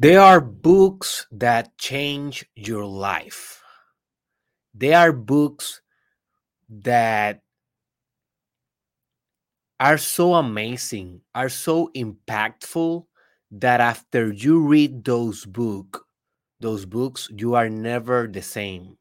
[0.00, 3.60] There are books that change your life.
[4.72, 5.82] There are books
[6.70, 7.42] that
[9.80, 13.06] are so amazing, are so impactful
[13.50, 16.06] that after you read those book,
[16.60, 18.98] those books, you are never the same.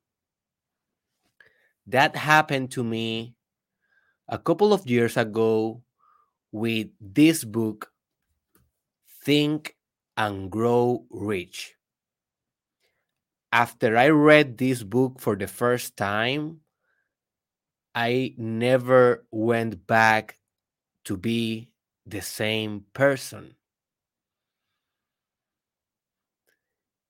[1.85, 3.35] That happened to me
[4.27, 5.83] a couple of years ago
[6.51, 7.91] with this book,
[9.23, 9.76] Think
[10.17, 11.75] and Grow Rich.
[13.51, 16.61] After I read this book for the first time,
[17.95, 20.37] I never went back
[21.05, 21.69] to be
[22.05, 23.55] the same person.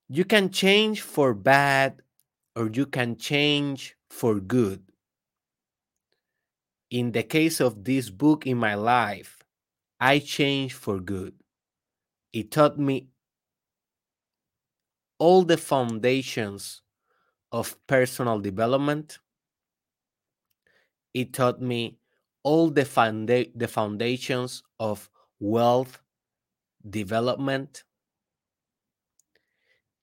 [0.10, 2.02] You can change for bad
[2.56, 4.84] or you can change for good.
[6.90, 9.44] In the case of this book in my life,
[10.00, 11.34] I changed for good.
[12.38, 13.09] It taught me
[15.18, 16.84] all the foundations
[17.52, 19.17] of personal development.
[21.16, 21.97] It taught me
[22.44, 26.00] all the, founda- the foundations of wealth
[26.88, 27.84] development.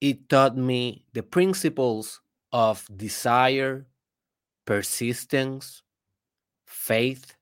[0.01, 3.87] It taught me the principles of desire,
[4.67, 5.85] persistence,
[6.67, 7.37] faith,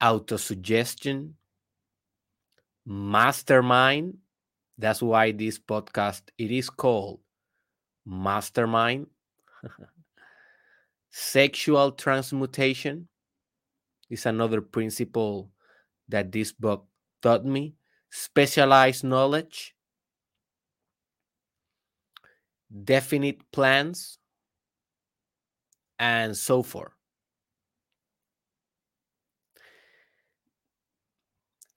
[0.00, 1.34] autosuggestion,
[2.88, 4.16] mastermind.
[4.78, 7.20] That's why this podcast it is called
[8.06, 9.06] Mastermind.
[11.10, 13.08] Sexual transmutation,
[14.08, 15.50] is another principle
[16.08, 16.86] that this book
[17.20, 17.74] taught me.
[18.10, 19.74] Specialized knowledge,
[22.84, 24.18] definite plans,
[25.98, 26.97] and so forth.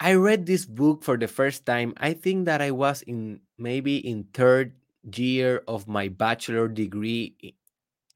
[0.02, 1.94] I read this book for the first time.
[1.98, 4.74] I think that I was in maybe in third
[5.16, 7.56] year of my bachelor degree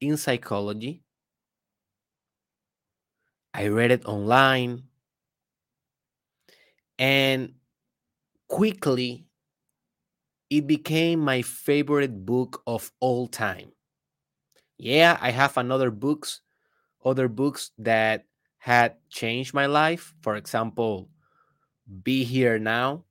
[0.00, 1.02] in psychology.
[3.52, 4.84] I read it online.
[6.98, 7.54] And
[8.48, 9.26] quickly,
[10.50, 13.70] it became my favorite book of all time.
[14.78, 16.40] Yeah, I have another books,
[17.04, 18.26] other books that
[18.58, 20.14] had changed my life.
[20.22, 21.08] For example,
[22.02, 23.04] Be Here Now.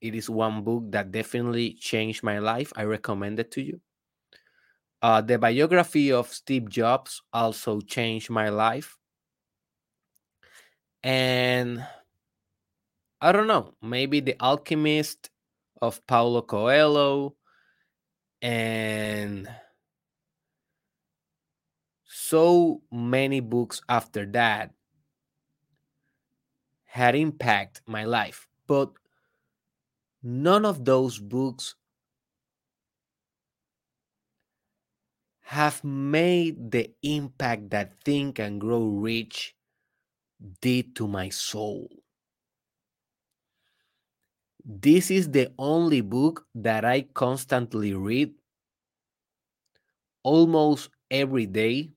[0.00, 2.72] It is one book that definitely changed my life.
[2.76, 3.80] I recommend it to you.
[5.02, 8.98] Uh, the biography of Steve Jobs also changed my life
[11.02, 11.84] and
[13.22, 15.30] I don't know, maybe The Alchemist
[15.80, 17.34] of Paulo Coelho
[18.42, 19.48] and
[22.04, 24.72] so many books after that
[26.90, 28.92] had impact my life but
[30.22, 31.74] none of those books
[35.52, 39.54] have made the impact that think and grow rich
[40.60, 41.88] did to my soul.
[44.64, 48.34] This is the only book that I constantly read
[50.22, 51.92] almost every day.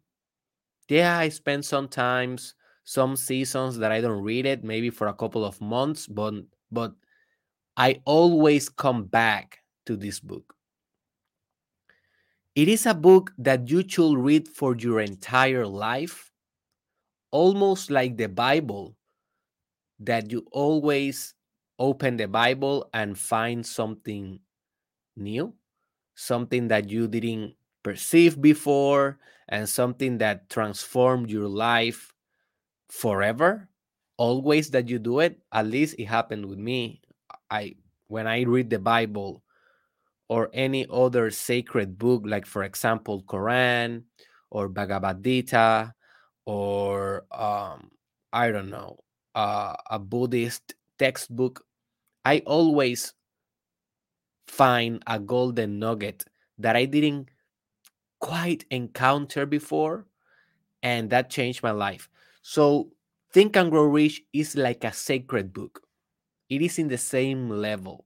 [0.89, 5.45] Yeah, I spend sometimes some seasons that I don't read it, maybe for a couple
[5.45, 6.33] of months, but
[6.71, 6.93] but
[7.77, 10.55] I always come back to this book.
[12.55, 16.31] It is a book that you should read for your entire life
[17.31, 18.95] almost like the Bible,
[19.99, 21.33] that you always
[21.79, 24.39] open the Bible and find something
[25.15, 25.55] new,
[26.15, 32.13] something that you didn't perceive before, and something that transformed your life
[32.93, 33.69] forever.
[34.17, 37.01] Always that you do it, at least it happened with me.
[37.49, 37.75] I
[38.07, 39.41] when I read the Bible
[40.29, 44.03] or any other sacred book, like for example, Quran
[44.51, 45.93] or Bhagavad Gita
[46.45, 47.91] or um,
[48.33, 48.99] I don't know,
[49.35, 51.65] uh, a Buddhist textbook,
[52.25, 53.13] I always
[54.47, 56.25] find a golden nugget
[56.57, 57.29] that I didn't
[58.19, 60.07] quite encounter before,
[60.83, 62.09] and that changed my life.
[62.43, 62.91] So,
[63.31, 65.81] Think and Grow Rich is like a sacred book.
[66.49, 68.05] It is in the same level.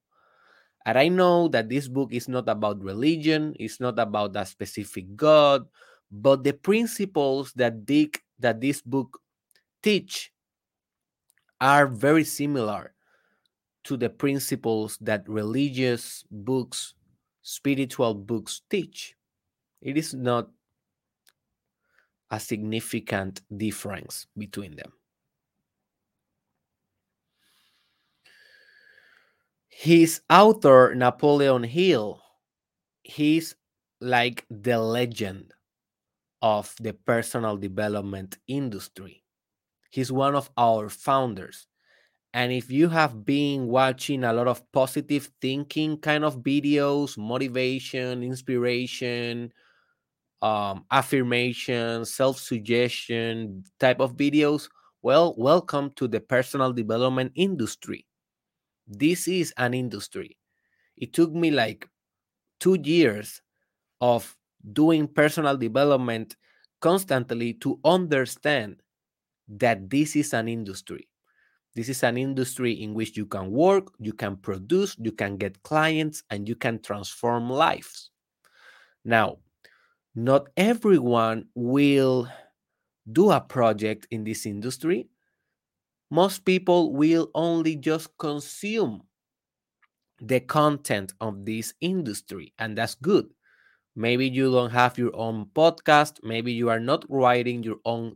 [0.85, 5.17] And I know that this book is not about religion, it's not about a specific
[5.17, 5.67] God,
[6.09, 9.19] but the principles that Dick that this book
[9.83, 10.31] teach
[11.59, 12.93] are very similar
[13.83, 16.93] to the principles that religious books,
[17.41, 19.15] spiritual books teach.
[19.81, 20.49] It is not
[22.31, 24.93] a significant difference between them.
[29.69, 32.21] his author napoleon hill
[33.03, 33.55] he's
[34.01, 35.53] like the legend
[36.41, 39.23] of the personal development industry
[39.91, 41.67] he's one of our founders
[42.33, 48.23] and if you have been watching a lot of positive thinking kind of videos motivation
[48.23, 49.53] inspiration
[50.41, 54.69] um, affirmation self-suggestion type of videos
[55.01, 58.07] well welcome to the personal development industry
[58.87, 60.37] this is an industry.
[60.95, 61.87] It took me like
[62.59, 63.41] two years
[63.99, 64.35] of
[64.73, 66.35] doing personal development
[66.79, 68.81] constantly to understand
[69.49, 71.09] that this is an industry.
[71.75, 75.61] This is an industry in which you can work, you can produce, you can get
[75.63, 78.09] clients, and you can transform lives.
[79.05, 79.37] Now,
[80.17, 82.27] not everyone will
[83.05, 85.07] do a project in this industry.
[86.09, 89.03] Most people will only just consume
[90.19, 93.27] the content of this industry, and that's good.
[93.95, 96.17] Maybe you don't have your own podcast.
[96.23, 98.15] Maybe you are not writing your own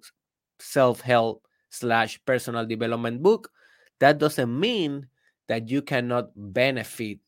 [0.58, 3.52] self help slash personal development book.
[4.00, 5.06] That doesn't mean
[5.48, 7.20] that you cannot benefit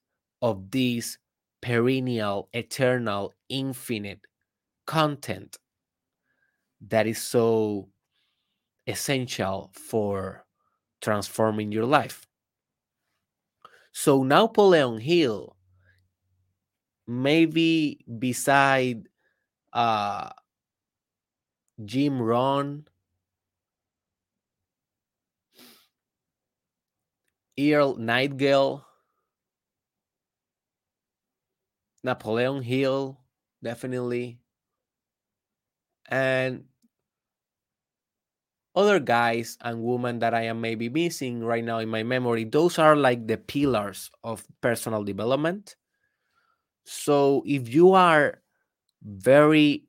[0.41, 1.19] of this
[1.61, 4.25] perennial, eternal, infinite
[4.85, 5.57] content
[6.81, 7.89] that is so
[8.87, 10.45] essential for
[11.01, 12.27] transforming your life.
[13.91, 15.55] So now Napoleon Hill,
[17.07, 19.07] maybe beside
[19.71, 20.29] uh,
[21.85, 22.85] Jim Rohn,
[27.59, 28.85] Earl Nightingale,
[32.03, 33.19] Napoleon Hill,
[33.61, 34.42] definitely,
[36.13, 36.65] and
[38.75, 42.77] other guys and women that I am maybe missing right now in my memory, those
[42.77, 45.75] are like the pillars of personal development.
[46.85, 48.41] So if you are
[49.01, 49.85] very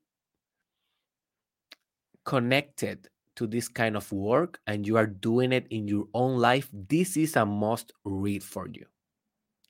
[2.25, 6.71] connected to this kind of work and you are doing it in your own life,
[6.73, 8.87] this is a must read for you.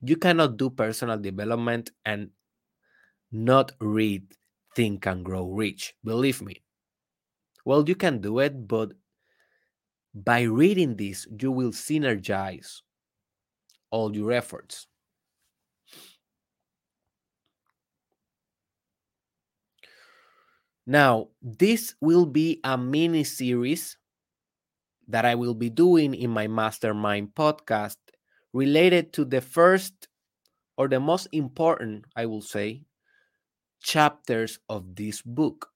[0.02, 2.30] You cannot do personal development and
[3.32, 4.22] not read
[4.74, 5.94] Think and Grow Rich.
[6.04, 6.62] Believe me.
[7.64, 8.94] Well, you can do it, but
[10.14, 12.80] by reading this, you will synergize
[13.90, 14.86] all your efforts.
[20.86, 23.98] Now, this will be a mini series
[25.08, 27.96] that I will be doing in my mastermind podcast
[28.52, 30.08] related to the first
[30.78, 32.84] or the most important, I will say,
[33.84, 35.68] chapters of this book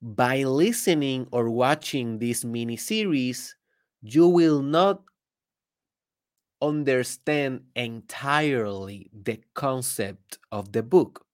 [0.00, 3.54] by listening or watching this mini series,
[4.00, 5.02] you will not
[6.62, 11.26] understand entirely the concept of the book.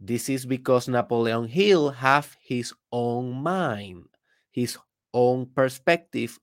[0.00, 4.06] This is because Napoleon Hill have his own mind,
[4.50, 4.78] his
[5.14, 6.38] own perspective,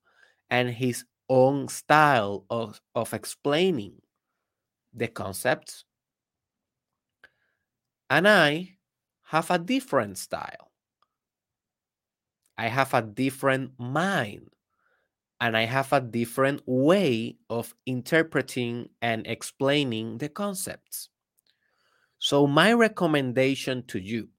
[0.49, 4.01] and his own style of, of explaining
[4.93, 5.85] the concepts.
[8.13, 8.77] And I
[9.23, 10.71] have a different style.
[12.55, 14.51] I have a different mind
[15.41, 21.09] and I have a different way of interpreting and explaining the concepts.
[22.19, 24.29] So my recommendation to you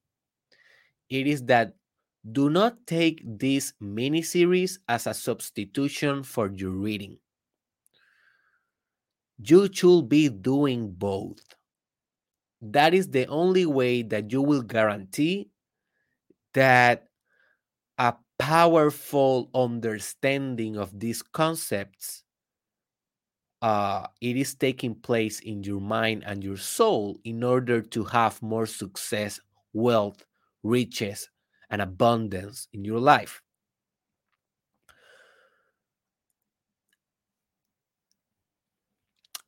[1.11, 1.75] it is that
[2.31, 7.19] do not take this mini series as a substitution for your reading.
[9.39, 11.43] You should be doing both.
[12.65, 15.51] That is the only way that you will guarantee
[16.55, 17.09] that
[17.99, 22.25] a powerful understanding of these concepts
[23.63, 28.41] uh, it is taking place in your mind and your soul in order to have
[28.43, 29.41] more success
[29.73, 30.25] wealth
[30.63, 31.29] riches
[31.71, 33.43] and abundance in your life.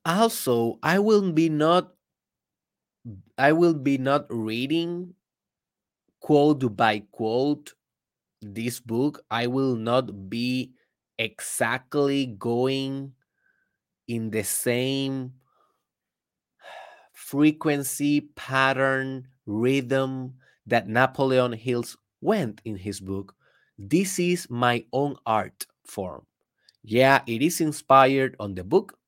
[0.07, 1.96] Also i will be not
[3.39, 5.15] i will be not reading
[6.21, 7.75] quote by quote
[8.43, 10.73] this book, I will not be
[11.19, 13.15] exactly going
[14.09, 15.35] in the same
[17.13, 20.35] frequency, pattern, rhythm
[20.67, 23.35] that Napoleon Hills went in his book.
[23.79, 26.27] This is my own art form.
[26.83, 28.99] Yeah, it is inspired on the book.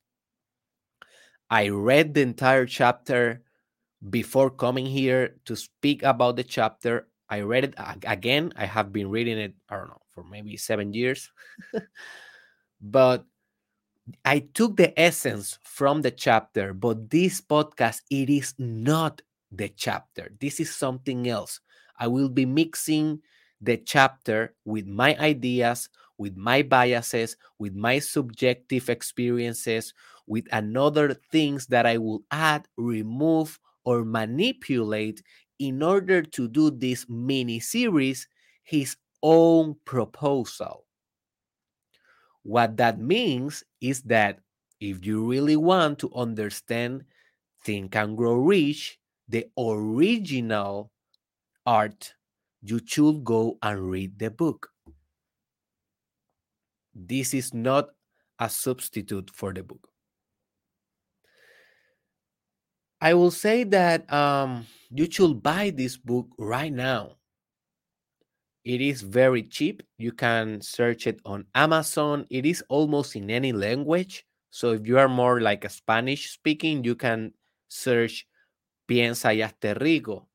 [1.50, 3.42] I read the entire chapter
[4.10, 7.08] before coming here to speak about the chapter.
[7.28, 7.74] I read it
[8.06, 8.52] again.
[8.56, 11.30] I have been reading it, I don't know, for maybe seven years.
[12.80, 13.26] but
[14.24, 19.20] I took the essence from the chapter, but this podcast, it is not
[19.52, 20.30] the chapter.
[20.40, 21.60] This is something else.
[21.98, 23.20] I will be mixing
[23.60, 29.92] the chapter with my ideas, with my biases, with my subjective experiences,
[30.26, 35.23] with another things that I will add, remove, or manipulate
[35.58, 38.28] in order to do this mini series
[38.62, 40.85] his own proposal.
[42.42, 44.40] What that means is that
[44.80, 47.04] if you really want to understand
[47.64, 50.90] Think and Grow Rich, the original
[51.66, 52.14] art,
[52.62, 54.70] you should go and read the book.
[56.94, 57.90] This is not
[58.38, 59.88] a substitute for the book.
[63.00, 67.16] I will say that um, you should buy this book right now.
[68.64, 69.82] It is very cheap.
[69.96, 72.26] You can search it on Amazon.
[72.30, 74.26] It is almost in any language.
[74.50, 77.32] So if you are more like a Spanish speaking, you can
[77.68, 78.26] search
[78.88, 80.28] Piensa y hazte rico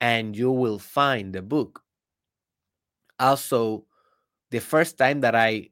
[0.00, 1.82] and you will find the book.
[3.18, 3.84] Also,
[4.50, 5.70] the first time that I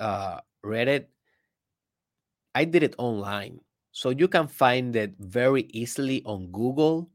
[0.00, 1.10] uh, read it,
[2.56, 3.60] I did it online.
[3.96, 7.08] So you can find it very easily on Google.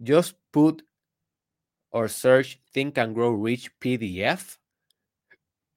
[0.00, 0.80] Just put
[1.90, 4.56] or search Think and Grow Rich PDF,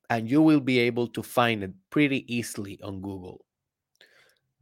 [0.07, 3.43] and you will be able to find it pretty easily on Google.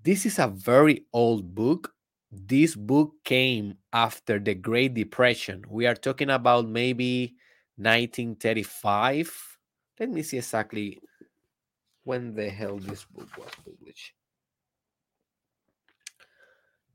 [0.01, 1.93] This is a very old book.
[2.31, 5.65] This book came after the Great Depression.
[5.67, 7.35] We are talking about maybe
[7.75, 9.57] 1935.
[9.99, 11.01] Let me see exactly
[12.05, 14.13] when the hell this book was published.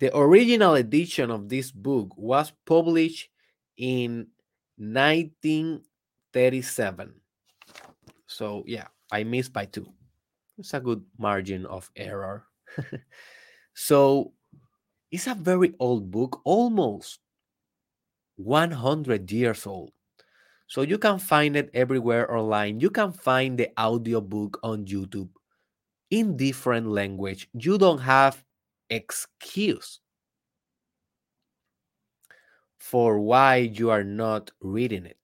[0.00, 3.30] The original edition of this book was published
[3.76, 4.26] in
[4.76, 7.14] 1937.
[8.26, 9.92] So, yeah, I missed by two.
[10.56, 12.44] It's a good margin of error.
[13.74, 14.32] so,
[15.10, 17.20] it's a very old book, almost
[18.36, 19.92] 100 years old.
[20.68, 22.80] So you can find it everywhere online.
[22.80, 25.30] You can find the audiobook on YouTube
[26.10, 27.48] in different language.
[27.54, 28.44] You don't have
[28.90, 30.00] excuse
[32.78, 35.18] for why you are not reading it.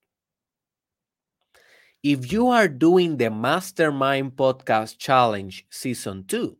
[2.03, 6.55] If you are doing the Mastermind Podcast Challenge Season 2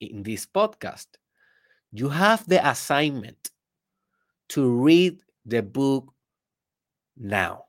[0.00, 1.08] in this podcast,
[1.92, 3.50] you have the assignment
[4.48, 6.14] to read the book
[7.16, 7.64] now.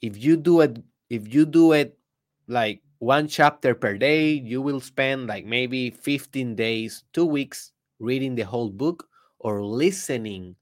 [0.00, 0.78] If you do it,
[1.08, 1.98] if you do it
[2.46, 8.36] like one chapter per day, you will spend like maybe 15 days, two weeks reading
[8.36, 9.08] the whole book
[9.40, 10.56] or listening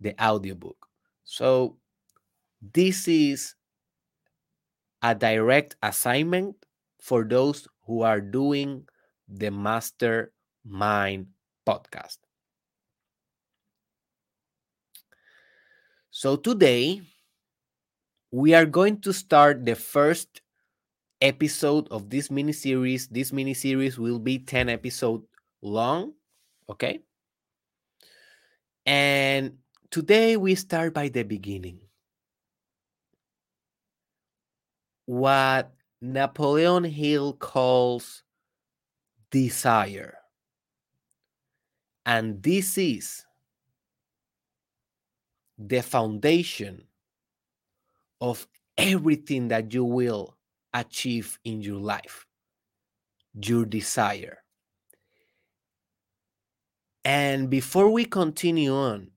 [0.00, 0.86] the audiobook.
[1.24, 1.78] So
[2.62, 3.54] this is
[5.02, 6.56] a direct assignment
[7.00, 8.88] for those who are doing
[9.28, 11.28] the Mastermind
[11.66, 12.18] podcast.
[16.10, 17.02] So today
[18.30, 20.40] we are going to start the first
[21.20, 23.08] episode of this mini series.
[23.08, 25.24] This mini series will be 10 episodes
[25.62, 26.12] long,
[26.68, 27.00] okay?
[28.86, 29.58] And
[29.90, 31.80] today we start by the beginning.
[35.06, 38.22] What Napoleon Hill calls
[39.30, 40.18] desire.
[42.06, 43.24] And this is
[45.58, 46.84] the foundation
[48.20, 50.36] of everything that you will
[50.74, 52.26] achieve in your life
[53.34, 54.42] your desire.
[57.04, 59.12] And before we continue on,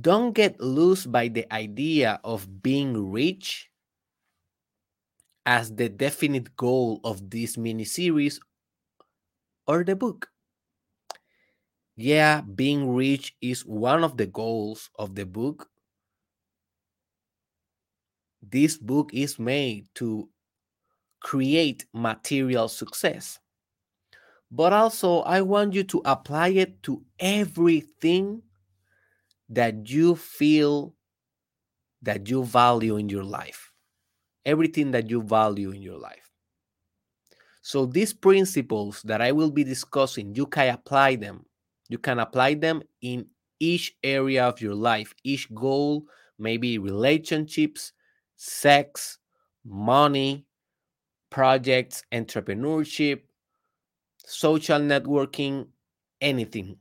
[0.00, 3.70] don't get loose by the idea of being rich
[5.46, 8.38] as the definite goal of this mini series
[9.66, 10.30] or the book.
[11.96, 15.68] Yeah, being rich is one of the goals of the book.
[18.42, 20.28] This book is made to
[21.20, 23.38] create material success.
[24.50, 28.42] But also, I want you to apply it to everything
[29.50, 30.94] that you feel
[32.02, 33.72] that you value in your life,
[34.46, 36.30] everything that you value in your life.
[37.60, 41.44] So, these principles that I will be discussing, you can apply them.
[41.88, 43.26] You can apply them in
[43.60, 46.04] each area of your life, each goal,
[46.38, 47.92] maybe relationships,
[48.38, 49.18] sex,
[49.64, 50.46] money,
[51.28, 53.22] projects, entrepreneurship,
[54.24, 55.66] social networking,
[56.20, 56.78] anything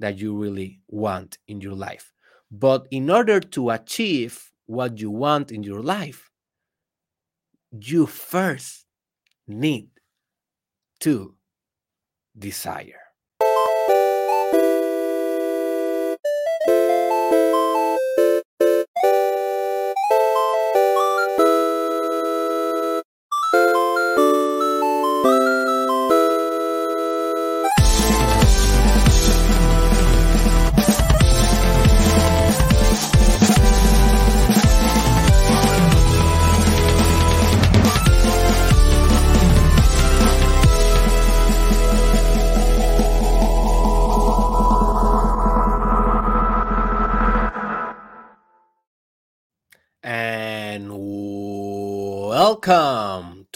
[0.00, 2.12] that you really want in your life.
[2.50, 6.30] But in order to achieve what you want in your life,
[7.70, 8.86] you first
[9.46, 9.88] need
[11.00, 11.34] to
[12.38, 13.07] desire.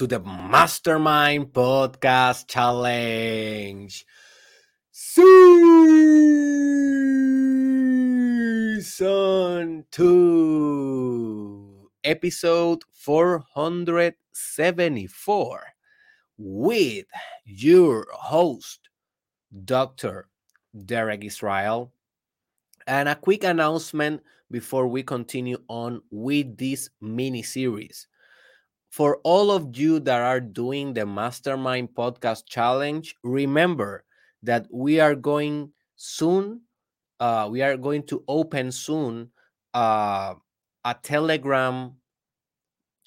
[0.03, 4.05] To the Mastermind Podcast Challenge
[4.91, 5.45] Season
[9.93, 15.63] 2, Episode 474,
[16.37, 17.07] with
[17.45, 18.89] your host,
[19.65, 20.27] Dr.
[20.85, 21.93] Derek Israel.
[22.89, 28.09] And a quick announcement before we continue on with this mini series.
[28.93, 34.05] For all of you that are doing the Mastermind Podcast Challenge, remember
[34.43, 36.61] that we are going soon,
[37.19, 39.31] uh, we are going to open soon
[39.73, 40.35] uh,
[40.85, 41.95] a Telegram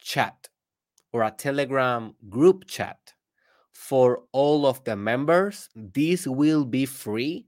[0.01, 0.49] chat
[1.13, 3.13] or a Telegram group chat
[3.71, 5.69] for all of the members.
[5.75, 7.45] This will be free.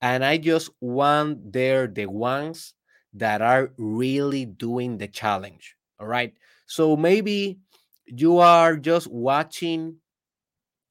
[0.00, 2.72] And I just want there the ones
[3.12, 5.76] that are really doing the challenge.
[6.00, 6.32] All right.
[6.66, 7.60] So maybe
[8.06, 9.96] you are just watching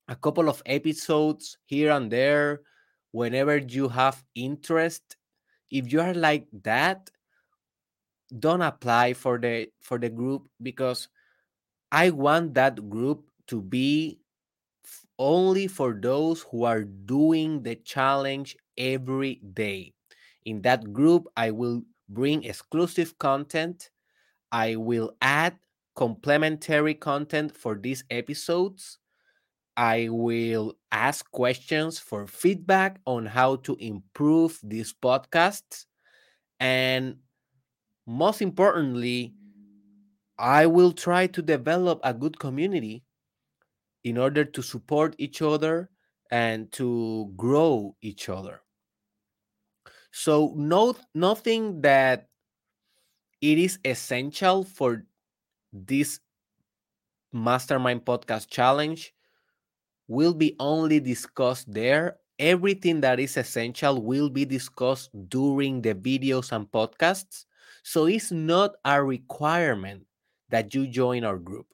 [0.07, 2.61] a couple of episodes here and there
[3.11, 5.17] whenever you have interest.
[5.71, 7.09] If you are like that,
[8.39, 11.07] don't apply for the for the group because
[11.91, 14.19] I want that group to be
[15.17, 19.93] only for those who are doing the challenge every day.
[20.45, 23.89] In that group, I will bring exclusive content.
[24.51, 25.57] I will add
[25.95, 28.99] complementary content for these episodes.
[29.77, 35.85] I will ask questions for feedback on how to improve these podcasts.
[36.59, 37.17] And
[38.07, 39.33] most importantly,
[40.37, 43.03] I will try to develop a good community
[44.03, 45.89] in order to support each other
[46.31, 48.61] and to grow each other.
[50.11, 52.27] So no nothing that
[53.41, 55.05] it is essential for
[55.75, 56.19] this
[57.33, 59.13] mastermind podcast challenge
[60.07, 62.17] will be only discussed there.
[62.39, 67.45] Everything that is essential will be discussed during the videos and podcasts.
[67.83, 70.05] So it's not a requirement
[70.49, 71.67] that you join our group.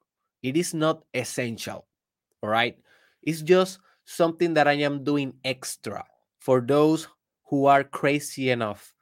[0.44, 1.86] It is not essential.
[2.42, 2.78] All right.
[3.22, 6.06] It's just something that I am doing extra
[6.40, 7.08] for those
[7.50, 8.94] who are crazy enough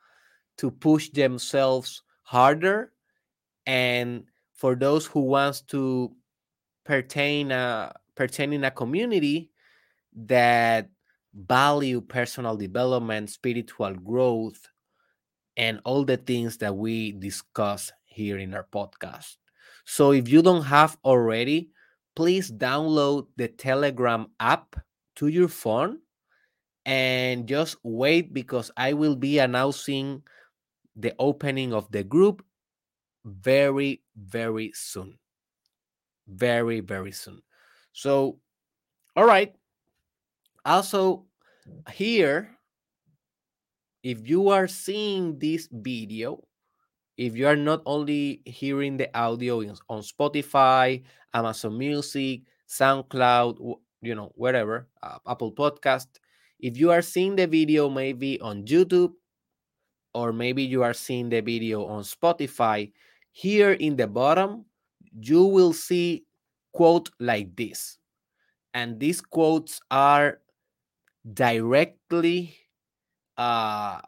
[0.58, 2.92] to push themselves harder
[3.66, 4.26] and
[4.60, 6.12] for those who wants to
[6.84, 9.50] pertain a pertain in a community
[10.14, 10.90] that
[11.34, 14.68] value personal development spiritual growth
[15.56, 19.38] and all the things that we discuss here in our podcast.
[19.86, 21.72] So if you don't have already
[22.18, 24.76] please download the telegram app
[25.16, 26.00] to your phone
[26.86, 30.24] and just wait because I will be announcing
[30.98, 32.44] the opening of the group
[33.26, 35.18] very, very soon.
[36.28, 37.42] Very, very soon.
[37.94, 38.40] So,
[39.16, 39.56] all right.
[40.66, 41.26] Also,
[41.92, 42.56] here,
[44.04, 46.44] if you are seeing this video,
[47.18, 51.04] if you are not only hearing the audio on Spotify,
[51.34, 53.58] Amazon Music, SoundCloud,
[54.02, 56.08] you know, wherever, uh, Apple Podcast,
[56.60, 59.14] if you are seeing the video maybe on YouTube
[60.14, 62.92] or maybe you are seeing the video on Spotify,
[63.40, 64.66] here in the bottom,
[65.22, 66.26] you will see
[66.74, 67.98] quote like this.
[68.74, 70.42] And these quotes are
[71.34, 72.58] directly
[73.38, 74.02] uh,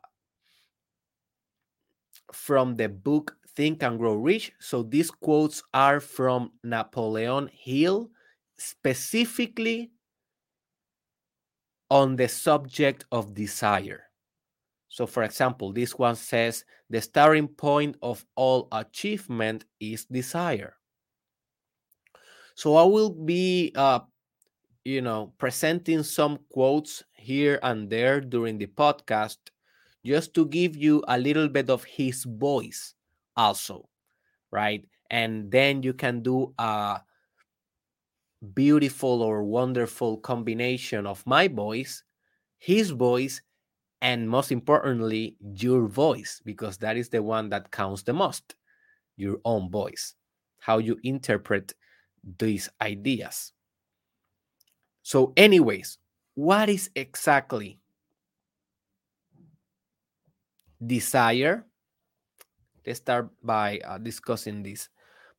[2.33, 4.51] from the book Think and Grow Rich.
[4.59, 8.11] So these quotes are from Napoleon Hill,
[8.57, 9.91] specifically
[11.89, 14.10] on the subject of desire.
[14.91, 20.75] So, for example, this one says the starting point of all achievement is desire.
[22.55, 24.01] So, I will be, uh,
[24.83, 29.37] you know, presenting some quotes here and there during the podcast
[30.05, 32.93] just to give you a little bit of his voice,
[33.37, 33.87] also,
[34.51, 34.85] right?
[35.09, 36.99] And then you can do a
[38.53, 42.03] beautiful or wonderful combination of my voice,
[42.59, 43.41] his voice,
[44.01, 48.55] and most importantly, your voice, because that is the one that counts the most
[49.17, 50.15] your own voice,
[50.59, 51.73] how you interpret
[52.39, 53.53] these ideas.
[55.03, 55.97] So, anyways,
[56.35, 57.79] what is exactly
[60.85, 61.65] desire?
[62.85, 64.89] Let's start by uh, discussing this.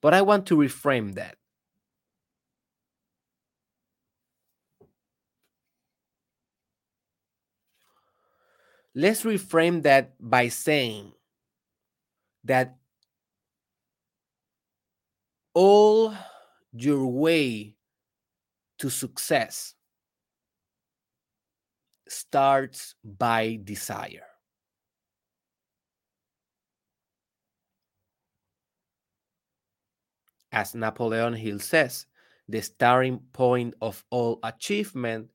[0.01, 1.37] But I want to reframe that.
[8.94, 11.12] Let's reframe that by saying
[12.44, 12.76] that
[15.55, 16.14] all
[16.72, 17.76] your way
[18.78, 19.74] to success
[22.09, 24.26] starts by desire.
[30.50, 32.07] As Napoleon Hill says,
[32.46, 35.31] the starting point of all achievement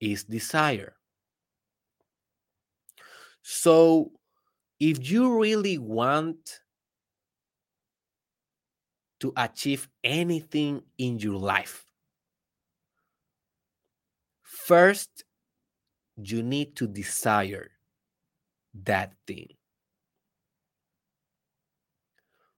[0.00, 0.95] is desire.
[3.48, 4.10] So,
[4.80, 6.62] if you really want
[9.20, 11.86] to achieve anything in your life,
[14.42, 15.22] first
[16.16, 17.70] you need to desire
[18.82, 19.54] that thing.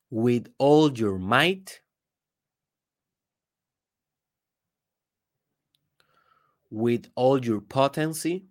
[0.08, 1.82] With all your might,
[6.70, 8.46] with all your potency,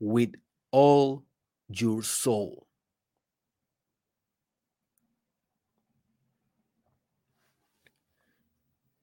[0.00, 0.34] with
[0.70, 1.24] all
[1.68, 2.66] your soul.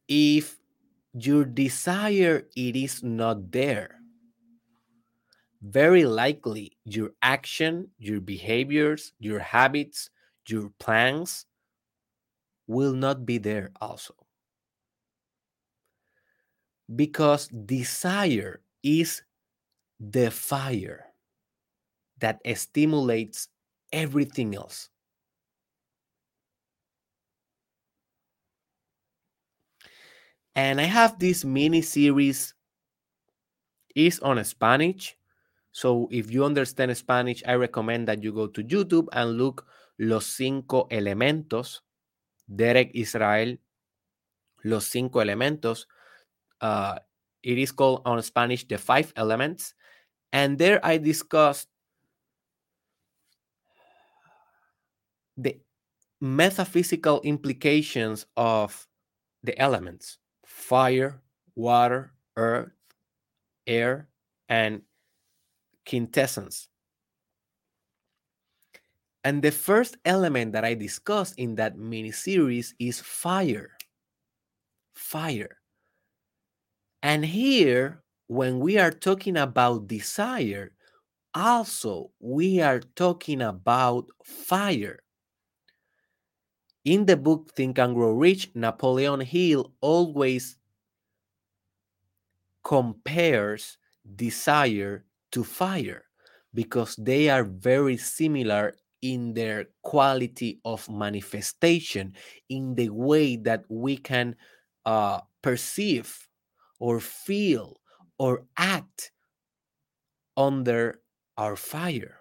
[0.08, 0.60] If
[1.14, 4.00] your desire it is not there,
[5.62, 10.10] very likely your action, your behaviors, your habits,
[10.48, 11.46] your plans
[12.68, 14.14] will not be there also.
[16.96, 19.24] Because desire is
[20.00, 21.06] the fire
[22.20, 23.48] that stimulates
[23.92, 24.90] everything else.
[30.56, 32.54] And I have this mini series
[33.94, 35.18] is on Spanish.
[35.72, 39.68] So if you understand Spanish, I recommend that you go to YouTube and look
[40.00, 41.82] Los Cinco Elementos,
[42.48, 43.58] Derek Israel,
[44.64, 45.86] Los Cinco Elementos.
[46.62, 47.00] Uh,
[47.44, 49.74] it is called on Spanish The Five Elements.
[50.36, 51.70] And there I discussed
[55.38, 55.58] the
[56.20, 58.86] metaphysical implications of
[59.44, 61.22] the elements fire,
[61.56, 62.74] water, earth,
[63.66, 64.10] air,
[64.50, 64.82] and
[65.88, 66.68] quintessence.
[69.24, 73.72] And the first element that I discussed in that mini series is fire.
[74.96, 75.62] Fire.
[77.02, 80.74] And here, when we are talking about desire,
[81.34, 85.00] also we are talking about fire.
[86.84, 90.58] In the book Think and Grow Rich, Napoleon Hill always
[92.64, 93.78] compares
[94.16, 96.06] desire to fire
[96.54, 102.14] because they are very similar in their quality of manifestation,
[102.50, 104.36] in the way that we can
[104.86, 106.28] uh, perceive
[106.80, 107.78] or feel
[108.20, 109.12] or act
[110.38, 111.02] under
[111.38, 112.20] our fire.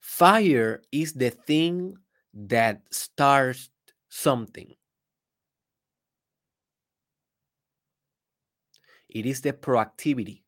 [0.00, 1.98] Fire is the thing
[2.32, 3.70] that starts
[4.08, 4.76] something.
[9.08, 10.42] It is the proactivity.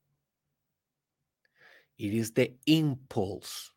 [1.98, 3.70] It is the impulse.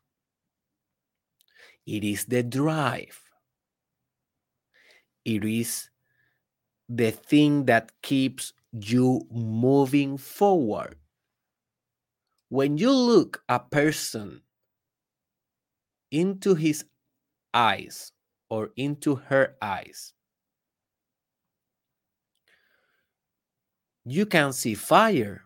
[1.86, 3.20] It is the drive.
[5.24, 5.90] It is
[6.88, 10.96] the thing that keeps you moving forward.
[12.48, 14.42] When you look a person
[16.10, 16.84] into his
[17.54, 18.12] eyes
[18.48, 20.12] or into her eyes,
[24.04, 25.44] you can see fire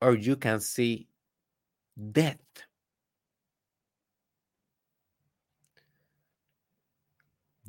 [0.00, 1.08] or you can see
[2.12, 2.38] death.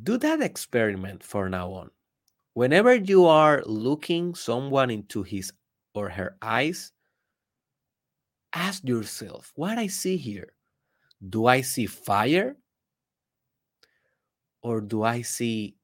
[0.01, 1.91] Do that experiment for now on.
[2.53, 5.51] Whenever you are looking someone into his
[5.93, 6.91] or her eyes,
[8.53, 10.53] ask yourself, what I see here?
[11.27, 12.58] Do I see fire?
[14.62, 15.75] Or do I see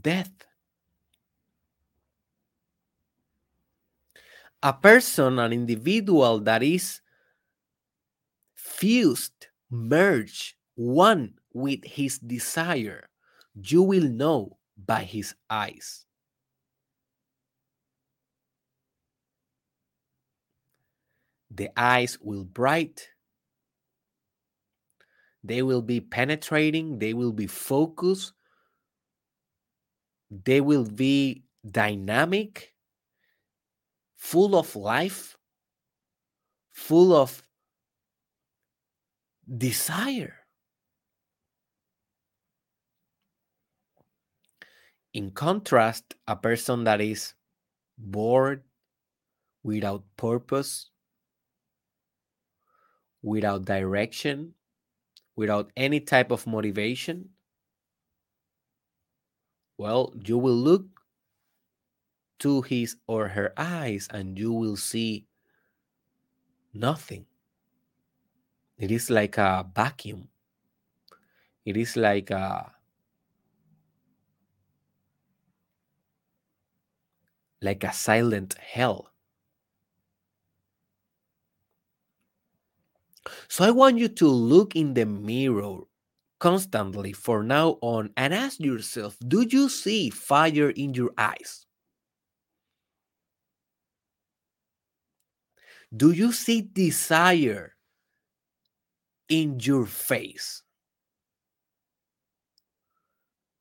[0.00, 0.30] death?
[4.62, 7.00] a person, an individual that is
[8.54, 13.08] fused, merged, one with his desire,
[13.54, 16.04] you will know by his eyes.
[21.50, 23.08] The eyes will bright.
[25.42, 26.98] They will be penetrating.
[26.98, 28.32] They will be focused.
[30.30, 32.72] They will be dynamic,
[34.16, 35.36] full of life,
[36.72, 37.42] full of
[39.48, 40.39] desire.
[45.12, 47.34] In contrast, a person that is
[47.98, 48.62] bored,
[49.62, 50.90] without purpose,
[53.22, 54.54] without direction,
[55.36, 57.30] without any type of motivation,
[59.76, 60.86] well, you will look
[62.38, 65.26] to his or her eyes and you will see
[66.72, 67.26] nothing.
[68.78, 70.28] It is like a vacuum.
[71.64, 72.72] It is like a
[77.62, 79.12] like a silent hell.
[83.48, 85.80] So I want you to look in the mirror
[86.38, 91.66] constantly for now on and ask yourself do you see fire in your eyes?
[95.96, 97.76] Do you see desire
[99.30, 100.62] in your face?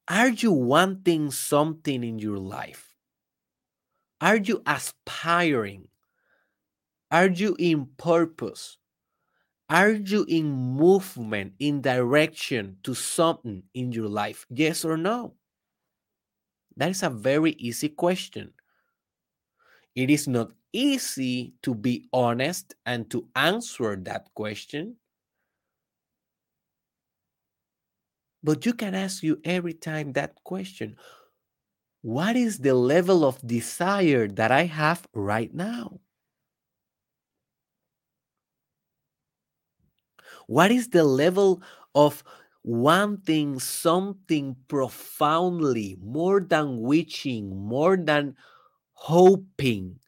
[0.09, 2.88] Are you wanting something in your life?
[4.21, 5.87] Are you aspiring?
[7.11, 8.77] Are you in purpose?
[9.69, 14.45] Are you in movement, in direction to something in your life?
[14.49, 15.35] Yes or no?
[16.75, 18.53] That is a very easy question.
[19.95, 24.97] It is not easy to be honest and to answer that question.
[28.43, 30.97] But you can ask you every time that question
[32.01, 36.01] What is the level of desire that I have right now?
[40.47, 41.61] What is the level
[41.95, 42.23] of
[42.63, 48.35] wanting something profoundly, more than wishing, more than
[48.93, 49.99] hoping?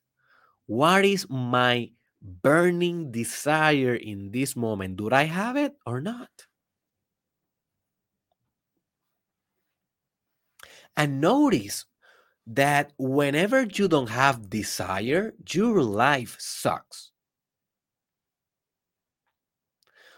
[0.67, 4.97] What is my burning desire in this moment?
[4.97, 6.29] Do I have it or not?
[10.95, 11.83] And notice
[12.47, 17.11] that whenever you don't have desire, your life sucks.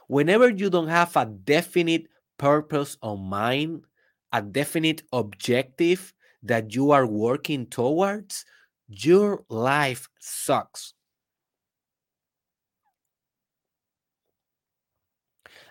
[0.07, 2.07] whenever you don't have a definite
[2.37, 3.83] purpose on mind,
[4.31, 8.45] a definite objective that you are working towards,
[8.87, 10.93] your life sucks.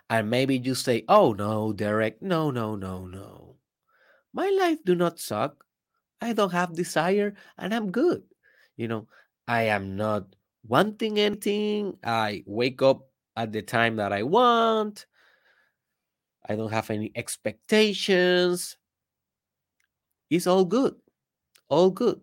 [0.08, 3.51] And maybe you say, "Oh no, Derek, no, no, no, no.
[4.32, 5.64] My life do not suck.
[6.20, 8.22] I don't have desire and I'm good.
[8.76, 9.08] You know,
[9.46, 10.34] I am not
[10.66, 11.98] wanting anything.
[12.04, 15.06] I wake up at the time that I want.
[16.48, 18.76] I don't have any expectations.
[20.30, 20.94] It's all good.
[21.68, 22.20] All good.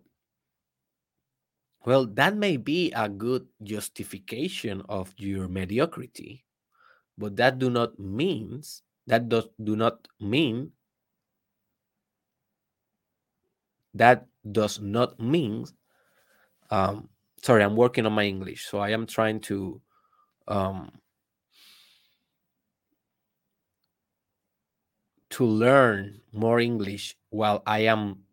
[1.86, 6.44] Well, that may be a good justification of your mediocrity,
[7.16, 10.72] but that do not means that does do not mean
[13.94, 15.66] that does not mean
[16.70, 17.08] um
[17.42, 19.80] sorry i'm working on my english so i am trying to
[20.48, 20.90] um
[25.30, 28.26] to learn more English while I am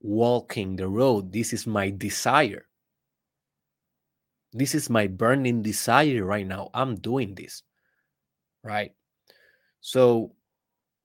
[0.00, 1.32] walking the road.
[1.32, 2.66] This is my desire.
[4.52, 6.70] This is my burning desire right now.
[6.72, 7.62] I'm doing this.
[8.64, 8.92] Right.
[9.80, 10.32] So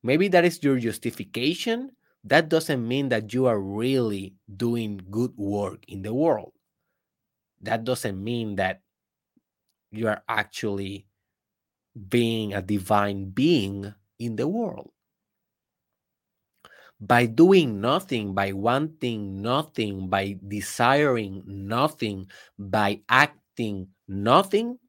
[0.02, 1.92] maybe that is your justification.
[2.26, 6.52] That doesn't mean that you are really doing good work in the world.
[7.62, 8.84] That doesn't mean that
[9.92, 11.06] you are actually
[12.10, 14.92] being a divine being in the world
[17.00, 24.80] by doing nothing, by wanting nothing, by desiring nothing, by acting nothing,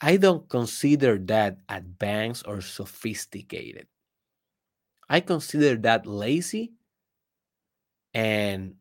[0.00, 3.86] I don't consider that advanced or sophisticated.
[5.10, 6.72] I consider that lazy
[8.14, 8.74] and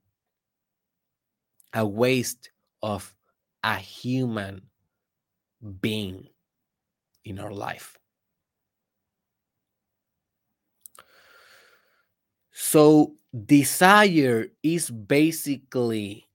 [1.74, 2.50] a waste
[2.84, 3.16] of
[3.63, 4.70] a human
[5.82, 6.30] being
[7.26, 7.98] in our life.
[12.52, 16.28] So, desire is basically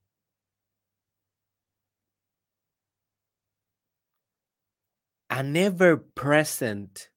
[5.31, 7.09] a never present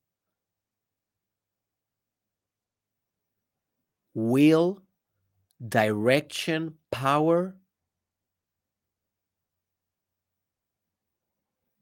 [4.16, 4.82] will,
[5.68, 7.56] direction, power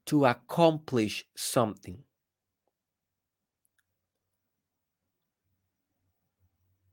[0.06, 2.04] to accomplish something.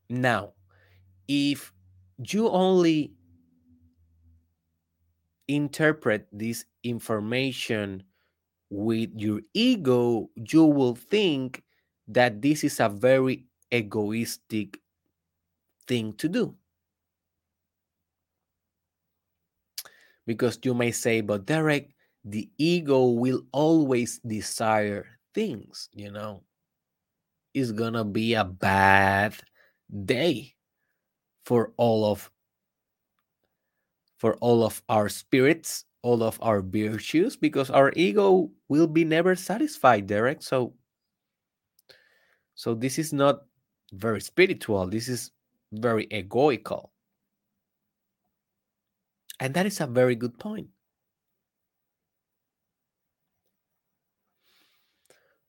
[0.08, 0.54] Now,
[1.28, 1.72] if
[2.18, 3.14] you only
[5.48, 8.04] interpret this information
[8.70, 11.64] with your ego, you will think
[12.08, 14.81] that this is a very egoistic
[15.92, 16.56] thing to do.
[20.24, 21.92] Because you may say, but Derek,
[22.24, 26.44] the ego will always desire things, you know.
[27.52, 29.36] It's gonna be a bad
[29.92, 30.56] day
[31.44, 32.30] for all of
[34.16, 39.36] for all of our spirits, all of our virtues, because our ego will be never
[39.36, 40.40] satisfied, Derek.
[40.40, 40.72] So
[42.54, 43.44] so this is not
[43.92, 44.88] very spiritual.
[44.88, 45.32] This is
[45.72, 46.90] very egoical.
[49.38, 50.70] And that is a very good point.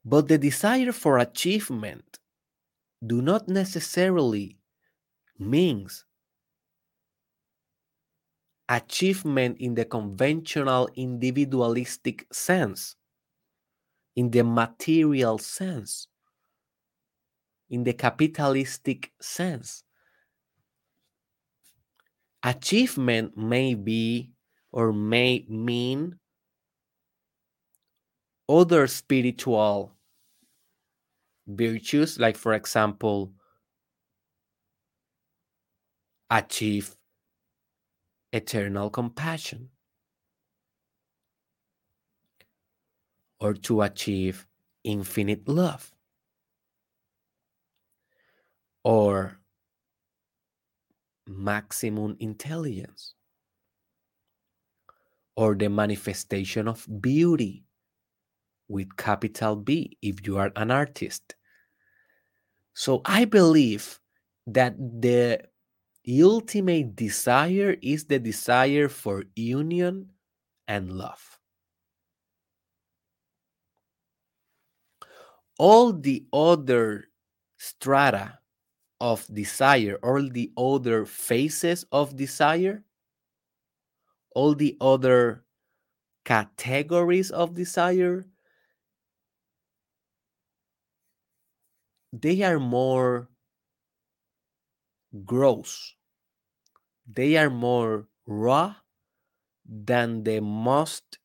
[0.04, 2.20] But the desire for achievement
[3.06, 4.58] do not necessarily
[5.38, 6.06] means
[8.68, 12.96] achievement in the conventional individualistic sense,
[14.16, 16.08] in the material sense,
[17.68, 19.83] in the capitalistic sense.
[22.44, 24.34] Achievement may be
[24.70, 26.18] or may mean
[28.46, 29.96] other spiritual
[31.46, 33.32] virtues, like, for example,
[36.30, 36.96] achieve
[38.32, 39.70] eternal compassion.
[43.40, 44.46] Or to achieve
[44.84, 45.94] infinite love.
[48.84, 49.38] Or
[51.26, 53.14] maximum intelligence
[55.36, 57.64] or the manifestation of beauty
[58.68, 61.34] with capital B if you are an artist.
[62.74, 64.00] So I believe
[64.46, 65.42] that the
[66.22, 70.10] ultimate desire is the desire for union
[70.68, 71.38] and love.
[75.58, 77.04] All the other
[77.58, 78.40] strata
[79.04, 82.82] of desire, all the other phases of desire,
[84.34, 85.44] all the other
[86.24, 88.24] categories of desire,
[92.14, 93.28] they are more
[95.26, 95.94] gross.
[97.06, 98.74] They are more raw
[99.68, 101.18] than the most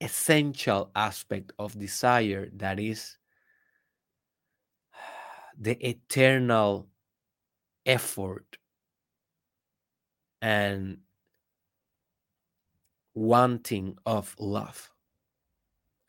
[0.00, 3.18] essential aspect of desire that is
[5.58, 6.88] the eternal
[7.86, 8.58] effort
[10.42, 10.98] and
[13.14, 14.90] wanting of love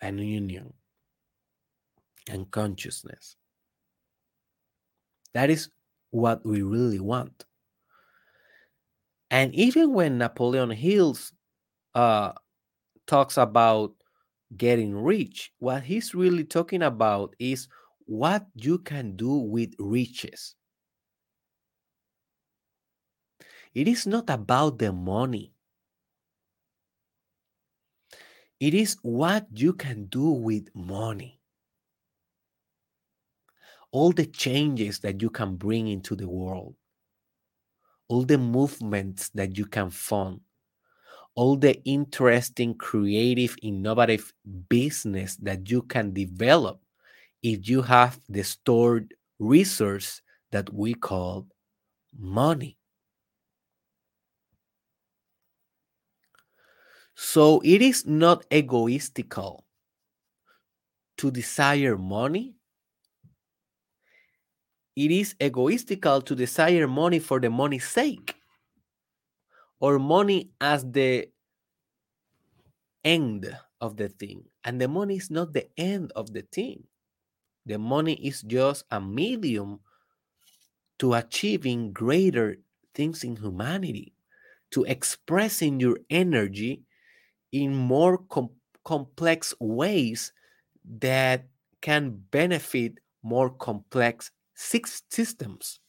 [0.02, 0.74] and union
[2.30, 3.36] and consciousness.
[5.34, 5.70] That is
[6.12, 7.46] what we really want.
[9.30, 11.34] And even when Napoleon Hills
[11.96, 12.34] uh,
[13.08, 13.94] talks about
[14.56, 17.68] getting rich, what he's really talking about is
[18.06, 20.56] what you can do with riches.
[23.74, 25.54] It is not about the money.
[28.60, 31.42] It is what you can do with money.
[33.92, 36.76] All the changes that you can bring into the world,
[38.08, 40.42] all the movements that you can fund,
[41.36, 44.34] all the interesting, creative, innovative
[44.70, 46.85] business that you can develop
[47.46, 51.46] if you have the stored resource that we call
[52.18, 52.76] money.
[57.14, 59.64] So it is not egoistical
[61.18, 62.56] to desire money.
[64.96, 68.34] It is egoistical to desire money for the money's sake
[69.80, 71.30] or money as the
[73.04, 74.46] end of the thing.
[74.64, 76.88] And the money is not the end of the thing.
[77.66, 79.82] The money is just a medium
[81.00, 82.58] to achieving greater
[82.94, 84.14] things in humanity,
[84.72, 86.84] to expressing your energy
[87.52, 88.52] in more com-
[88.84, 90.34] complex ways
[90.86, 91.48] that
[91.82, 95.80] can benefit more complex six systems.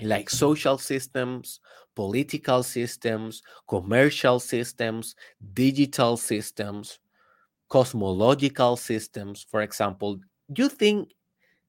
[0.00, 1.60] like social systems,
[1.94, 5.14] political systems, commercial systems,
[5.52, 6.98] digital systems,
[7.70, 9.46] cosmological systems.
[9.48, 10.20] For example,
[10.54, 11.14] you think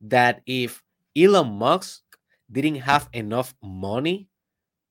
[0.01, 0.83] that if
[1.15, 2.01] Elon Musk
[2.51, 4.27] didn't have enough money,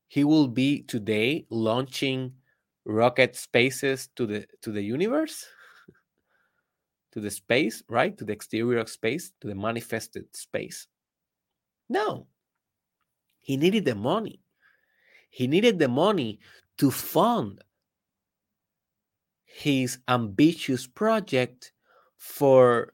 [0.09, 2.33] he will be today launching
[2.87, 5.45] rocket spaces to the to the universe?
[7.13, 8.17] to the space, right?
[8.17, 10.87] To the exterior of space, to the manifested space.
[11.89, 12.27] No.
[13.41, 14.41] He needed the money.
[15.31, 16.39] He needed the money
[16.79, 17.63] to fund
[19.53, 21.73] his ambitious project
[22.17, 22.93] for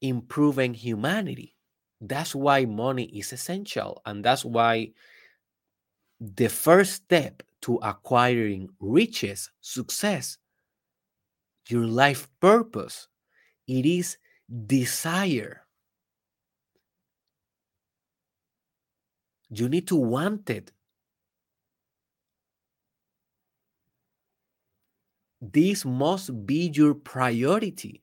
[0.00, 1.56] improving humanity.
[2.00, 4.00] That's why money is essential.
[4.06, 4.92] And that's why
[6.20, 10.38] the first step to acquiring riches, success,
[11.68, 13.08] your life purpose,
[13.66, 14.16] it is
[14.66, 15.66] desire.
[19.50, 20.72] You need to want it.
[25.40, 28.02] This must be your priority.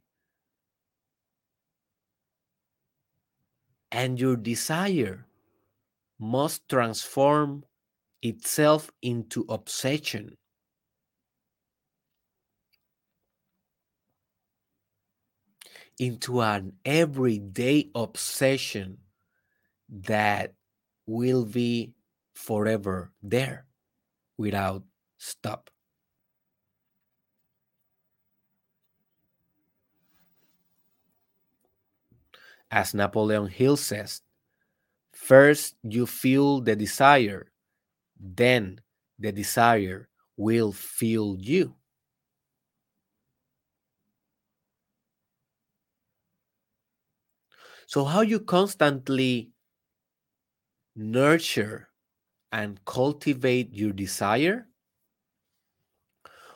[3.91, 5.27] And your desire
[6.19, 7.63] must transform
[8.21, 10.37] itself into obsession.
[15.99, 18.99] Into an everyday obsession
[19.89, 20.53] that
[21.07, 21.93] will be
[22.35, 23.65] forever there
[24.37, 24.83] without
[25.17, 25.69] stop.
[32.71, 34.21] As Napoleon Hill says,
[35.13, 37.51] first you feel the desire,
[38.19, 38.81] then
[39.19, 41.75] the desire will feel you.
[47.87, 49.51] So, how you constantly
[50.97, 51.87] nurture
[52.51, 54.67] and cultivate your desire?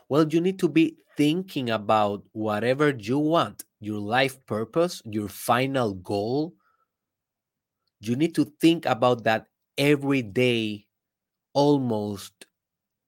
[0.10, 5.96] Well, you need to be thinking about whatever you want, your life purpose, your final
[5.96, 6.56] goal.
[8.02, 10.88] You need to think about that every day,
[11.54, 12.46] almost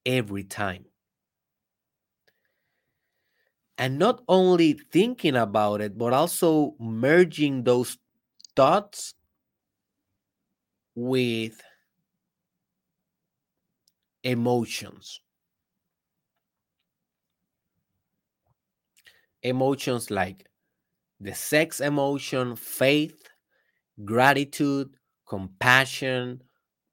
[0.05, 0.85] every time.
[3.77, 7.97] And not only thinking about it, but also merging those
[8.55, 9.15] thoughts
[10.95, 11.61] with
[14.23, 15.21] emotions.
[19.43, 20.47] Emotions like
[21.23, 23.29] the sex emotion, faith,
[24.05, 24.95] gratitude,
[25.27, 26.41] compassion,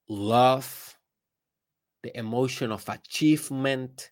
[0.09, 0.97] love,
[2.03, 4.11] the emotion of achievement.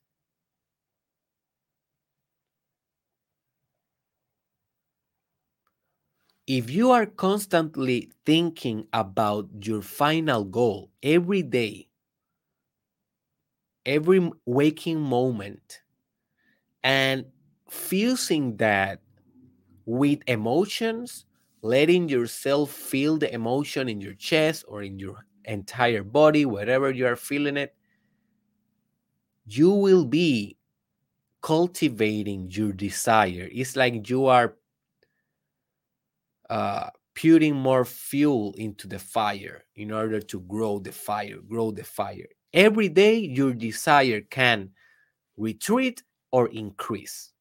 [6.47, 11.89] If you are constantly thinking about your final goal every day,
[13.85, 15.83] every waking moment,
[16.83, 17.27] and
[17.69, 19.01] fusing that
[19.89, 21.25] with emotions,
[21.63, 27.07] letting yourself feel the emotion in your chest or in your entire body, wherever you
[27.07, 27.75] are feeling it,
[29.47, 30.59] you will be
[31.41, 33.49] cultivating your desire.
[33.51, 34.57] It's like you are
[36.51, 41.85] uh, putting more fuel into the fire in order to grow the fire, grow the
[41.85, 42.29] fire.
[42.53, 44.69] Every day, your desire can
[45.39, 47.33] retreat or increase.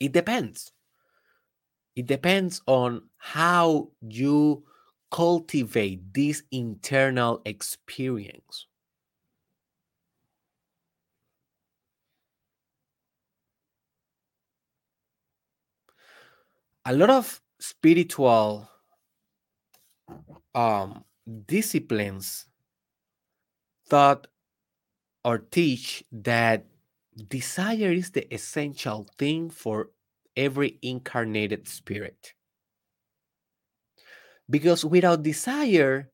[0.00, 0.72] It depends.
[1.94, 4.64] It depends on how you
[5.12, 8.66] cultivate this internal experience.
[16.84, 18.68] A lot of spiritual
[20.54, 21.04] um,
[21.46, 22.46] disciplines
[23.88, 24.26] thought
[25.24, 26.66] or teach that
[27.16, 29.90] desire is the essential thing for
[30.36, 32.34] every incarnated spirit.
[34.48, 36.10] Because without desire,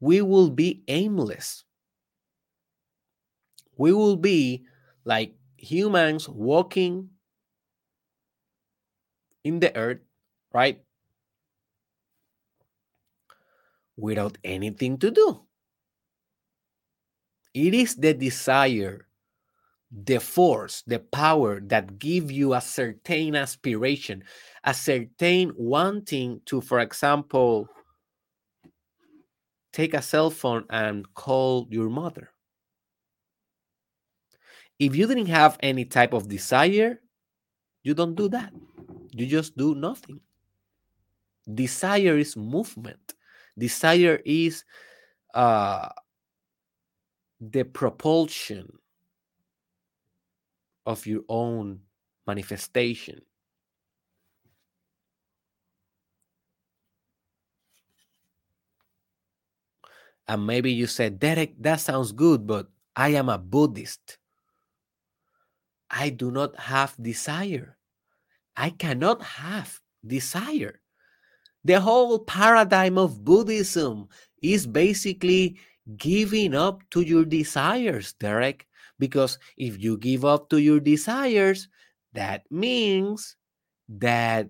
[0.00, 1.64] we will be aimless.
[3.76, 4.66] We will be
[5.04, 7.10] like humans walking
[9.44, 10.00] in the earth,
[10.52, 10.82] right?
[13.96, 15.40] Without anything to do.
[17.54, 19.06] It is the desire
[20.02, 24.24] the force, the power that give you a certain aspiration,
[24.64, 27.68] a certain wanting to, for example,
[29.72, 32.30] take a cell phone and call your mother.
[34.78, 37.00] If you didn't have any type of desire,
[37.84, 38.52] you don't do that.
[39.12, 40.20] You just do nothing.
[41.52, 43.14] Desire is movement.
[43.56, 44.64] Desire is
[45.34, 45.88] uh,
[47.40, 48.66] the propulsion
[50.86, 51.80] of your own
[52.26, 53.22] manifestation.
[60.26, 64.18] And maybe you said, Derek, that sounds good, but I am a Buddhist.
[65.90, 67.76] I do not have desire.
[68.56, 70.80] I cannot have desire.
[71.64, 74.08] The whole paradigm of Buddhism
[74.42, 75.58] is basically
[75.96, 78.66] giving up to your desires, Derek.
[78.98, 81.68] Because if you give up to your desires,
[82.12, 83.36] that means
[83.88, 84.48] that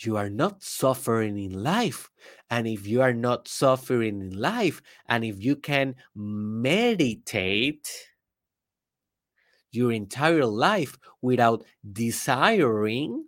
[0.00, 2.08] you are not suffering in life.
[2.50, 7.88] And if you are not suffering in life, and if you can meditate
[9.70, 13.24] your entire life without desiring,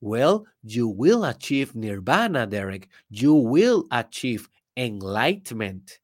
[0.00, 2.88] well, you will achieve nirvana, Derek.
[3.08, 5.98] You will achieve enlightenment.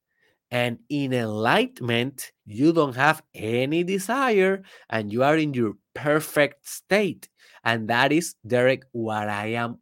[0.50, 7.28] And in enlightenment, you don't have any desire and you are in your perfect state.
[7.62, 9.78] And that is, Derek, what I am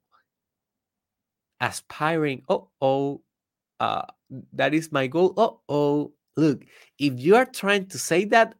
[1.60, 2.42] aspiring.
[2.48, 3.22] Oh, oh,
[3.80, 4.02] uh,
[4.52, 5.32] that is my goal.
[5.36, 6.12] Oh, oh.
[6.36, 6.64] Look,
[6.98, 8.54] if you are trying to say that,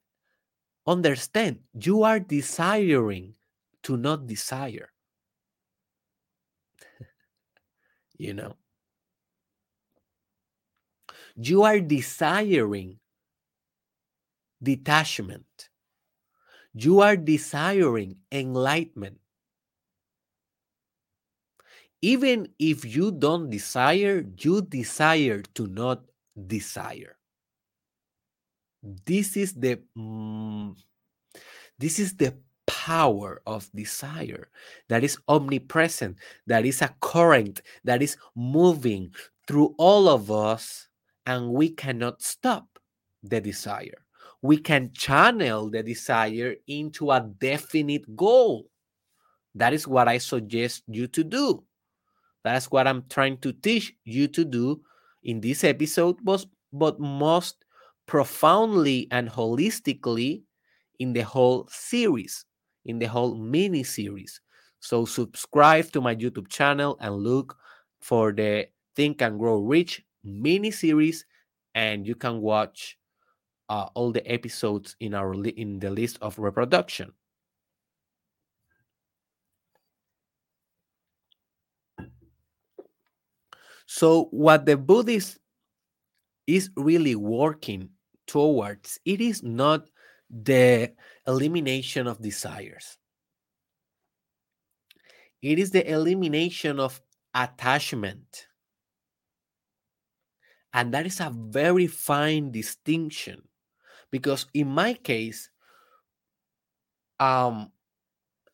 [0.87, 3.35] understand you are desiring
[3.85, 4.91] to not desire.
[8.19, 8.57] you know,
[11.39, 12.99] you are desiring
[14.61, 15.71] detachment.
[16.75, 19.19] You are desiring enlightenment.
[22.03, 26.03] Even if you don't desire, you desire to not
[26.35, 27.17] desire.
[28.83, 30.77] This is the mm,
[31.79, 32.35] this is the
[32.67, 34.51] power of desire
[34.89, 36.17] that is omnipresent,
[36.47, 39.13] that is a current that is moving
[39.47, 40.88] through all of us,
[41.29, 42.79] and we cannot stop
[43.23, 44.07] the desire.
[44.41, 48.71] We can channel the desire into a definite goal.
[49.55, 51.65] That is what I suggest you to do.
[52.45, 54.81] That's what I'm trying to teach you to do
[55.23, 57.67] in this episode, but, but most
[58.07, 60.45] profoundly and holistically
[60.99, 62.47] in the whole series,
[62.87, 64.41] in the whole mini series.
[64.81, 67.55] So subscribe to my YouTube channel and look
[68.01, 71.25] for the Think and Grow Rich mini series,
[71.75, 72.99] and you can watch
[73.69, 77.13] uh, all the episodes in our li- in the list of reproduction.
[83.87, 85.39] So what the Buddhist
[86.47, 87.91] is really working
[88.27, 89.89] towards, it is not
[90.31, 90.93] the
[91.27, 92.99] elimination of desires.
[95.41, 97.01] It is the elimination of
[97.35, 98.47] attachment.
[100.73, 103.49] And that is a very fine distinction
[104.11, 105.51] because in my case,
[107.21, 107.73] um,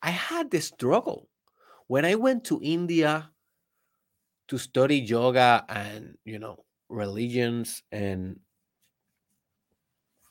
[0.03, 1.29] I had the struggle.
[1.89, 3.31] When I went to India
[4.49, 8.41] to study yoga and, you know, religions and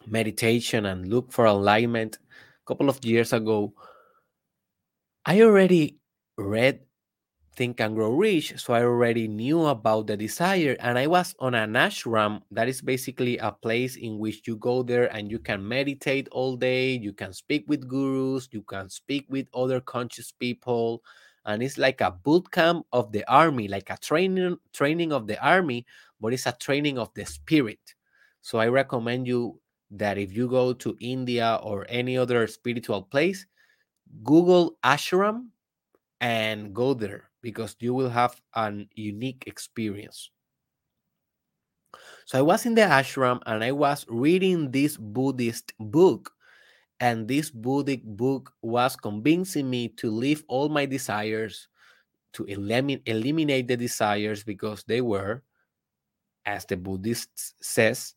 [0.07, 3.73] meditation and look for alignment a couple of years ago,
[5.25, 5.99] I already
[6.37, 6.85] read
[7.55, 10.75] Think and Grow Rich, so I already knew about the desire.
[10.79, 14.81] And I was on an ashram that is basically a place in which you go
[14.81, 19.27] there and you can meditate all day, you can speak with gurus, you can speak
[19.29, 21.03] with other conscious people.
[21.45, 25.37] And it's like a boot camp of the army, like a training training of the
[25.45, 25.85] army,
[26.19, 27.93] but it's a training of the spirit.
[28.41, 29.59] So I recommend you
[29.91, 33.45] that if you go to India or any other spiritual place,
[34.23, 35.49] Google ashram
[36.19, 40.31] and go there because you will have an unique experience.
[42.25, 46.31] So I was in the ashram and I was reading this Buddhist book.
[46.99, 51.67] And this Buddhist book was convincing me to leave all my desires,
[52.33, 55.43] to eliminate, eliminate the desires because they were,
[56.45, 58.15] as the Buddhist says,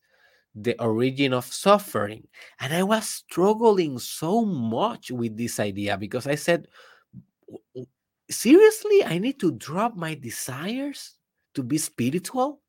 [0.55, 2.27] the origin of suffering.
[2.61, 6.67] And I was struggling so much with this idea because I said,
[8.29, 11.15] seriously, I need to drop my desires
[11.55, 12.61] to be spiritual?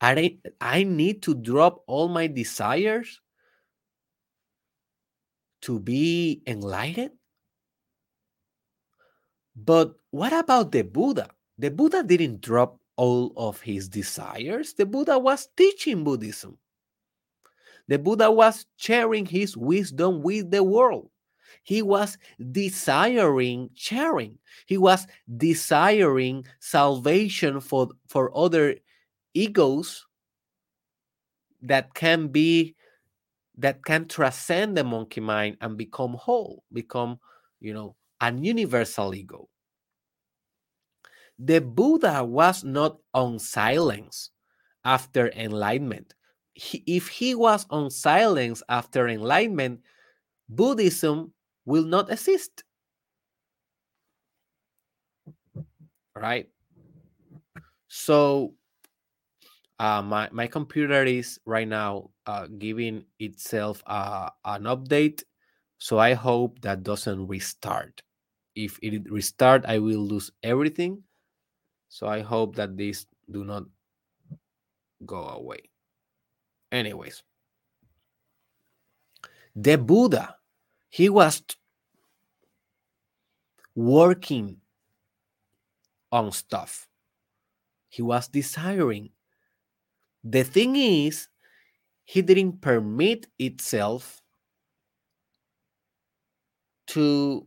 [0.00, 3.20] I, I need to drop all my desires
[5.62, 7.12] to be enlightened?
[9.56, 11.30] But what about the Buddha?
[11.58, 14.74] The Buddha didn't drop all of his desires.
[14.74, 16.58] The Buddha was teaching Buddhism.
[17.88, 21.10] The Buddha was sharing his wisdom with the world.
[21.66, 22.16] He was
[22.52, 24.38] desiring sharing.
[24.66, 28.76] He was desiring salvation for for other
[29.34, 30.06] egos
[31.62, 32.76] that can be
[33.58, 37.18] that can transcend the monkey mind and become whole become
[37.58, 39.48] you know an universal ego.
[41.36, 44.30] The buddha was not on silence
[44.84, 46.14] after enlightenment.
[46.54, 49.80] He, if he was on silence after enlightenment
[50.48, 51.32] buddhism
[51.66, 52.64] will not exist
[56.16, 56.48] right?
[57.88, 58.54] So
[59.78, 65.22] uh, my my computer is right now uh, giving itself uh, an update.
[65.78, 68.02] So i hope that doesn't restart.
[68.54, 71.02] If it restart i will lose everything.
[71.88, 73.64] So i hope that this do not
[75.04, 75.70] go away.
[76.72, 77.22] Anyways.
[79.54, 80.35] The buddha
[80.96, 81.42] he was
[83.74, 84.56] working
[86.10, 86.88] on stuff.
[87.90, 89.10] He was desiring.
[90.24, 91.28] The thing is,
[92.06, 94.22] he didn't permit itself
[96.86, 97.46] to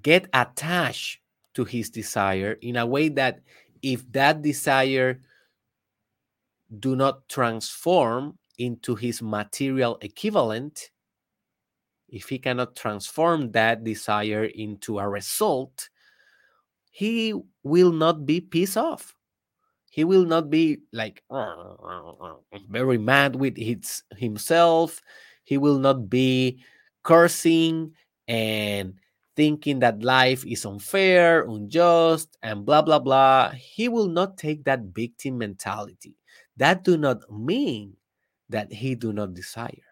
[0.00, 1.20] get attached
[1.52, 3.42] to his desire in a way that
[3.82, 5.20] if that desire
[6.80, 10.88] do not transform into his material equivalent
[12.12, 15.88] if he cannot transform that desire into a result
[16.92, 17.32] he
[17.64, 19.16] will not be pissed off.
[19.90, 21.24] He will not be like
[22.70, 25.00] very mad with his, himself.
[25.42, 26.62] He will not be
[27.02, 27.92] cursing
[28.28, 28.94] and
[29.34, 33.50] thinking that life is unfair unjust and blah blah blah.
[33.52, 36.14] He will not take that victim mentality.
[36.58, 37.96] That do not mean
[38.50, 39.91] that he do not desire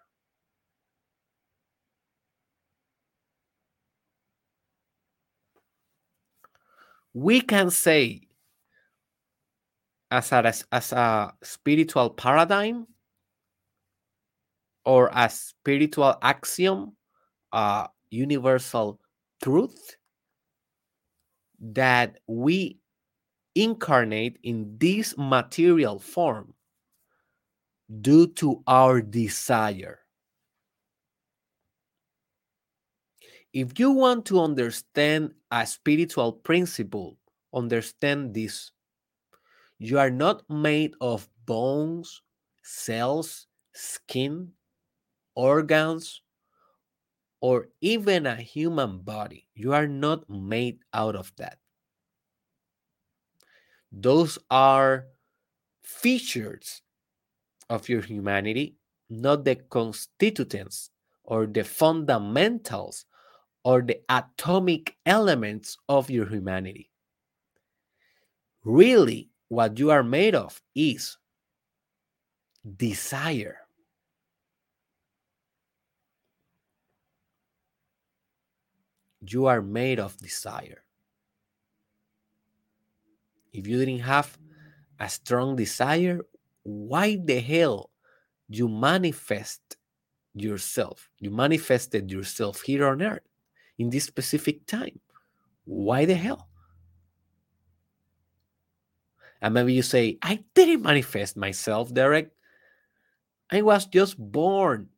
[7.15, 8.21] we can say
[10.11, 12.87] as a, as a spiritual paradigm
[14.85, 16.97] or a spiritual axiom,
[17.53, 19.01] a universal
[19.43, 19.97] truth
[21.61, 22.79] that we
[23.55, 26.55] incarnate in this material form
[28.01, 29.99] due to our desire.
[33.53, 37.19] If you want to understand a spiritual principle,
[37.53, 38.71] understand this
[39.79, 42.23] you are not made of bones,
[42.63, 44.53] cells, skin,
[45.35, 46.23] organs,
[47.41, 49.49] or even a human body.
[49.55, 51.59] You are not made out of that.
[53.91, 55.07] Those are
[55.83, 56.83] features
[57.71, 58.77] of your humanity,
[59.09, 60.91] not the constituents
[61.25, 63.07] or the fundamentals
[63.65, 66.91] or the atomic elements of your humanity.
[68.65, 71.17] Really, what you are made of is
[72.77, 73.59] desire.
[79.27, 80.83] You are made of desire.
[83.53, 84.39] If you didn't have
[84.99, 86.21] a strong desire,
[86.63, 87.91] why the hell
[88.49, 89.77] you manifest
[90.35, 91.11] yourself?
[91.19, 93.30] You manifested yourself here on earth
[93.81, 95.01] in this specific time.
[95.65, 96.49] Why the hell?
[99.41, 102.31] And maybe you say, I didn't manifest myself, Derek.
[103.51, 104.91] I was just born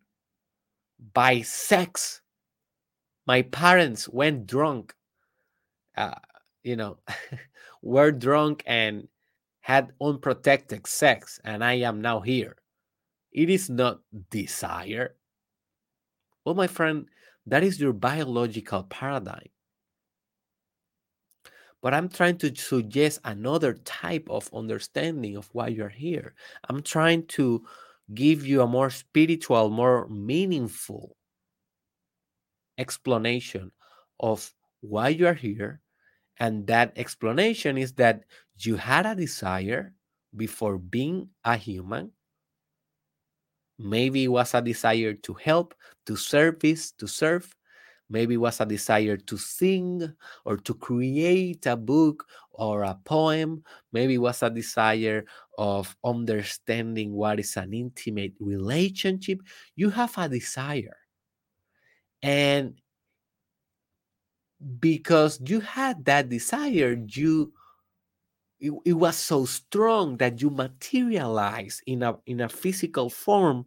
[1.15, 2.23] by sex.
[3.25, 4.97] My parents went drunk,
[5.97, 6.19] uh,
[6.65, 6.99] you know,
[7.83, 9.07] were drunk and
[9.61, 12.57] had unprotected sex, and I am now here.
[13.31, 15.15] It is not desire.
[16.45, 17.07] Well, my friend,
[17.47, 19.49] that is your biological paradigm.
[21.83, 26.35] But I'm trying to suggest another type of understanding of why you're here.
[26.69, 27.65] I'm trying to
[28.15, 31.17] give you a more spiritual, more meaningful
[32.79, 33.73] explanation
[34.21, 35.81] of why you are here.
[36.39, 38.23] And that explanation is that
[38.59, 39.93] you had a desire
[40.37, 42.13] before being a human.
[43.79, 45.75] Maybe it was a desire to help,
[46.07, 47.55] to service, to serve.
[48.09, 50.15] Maybe it was a desire to sing
[50.45, 53.65] or to create a book or a poem.
[53.93, 55.25] Maybe it was a desire
[55.57, 59.41] of understanding what is an intimate relationship.
[59.77, 60.97] You have a desire.
[62.23, 62.81] And
[64.79, 67.53] because you had that desire, you
[68.63, 73.67] it, it was so strong that you materialize in a in a physical form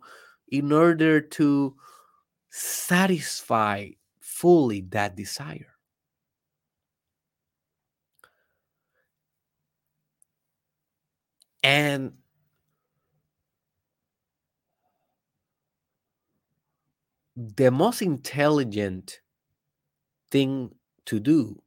[0.50, 1.76] in order to
[2.50, 3.90] satisfy
[4.22, 5.76] fully that desire.
[11.64, 12.14] And
[17.38, 19.22] the most intelligent
[20.30, 20.76] thing
[21.06, 21.62] to do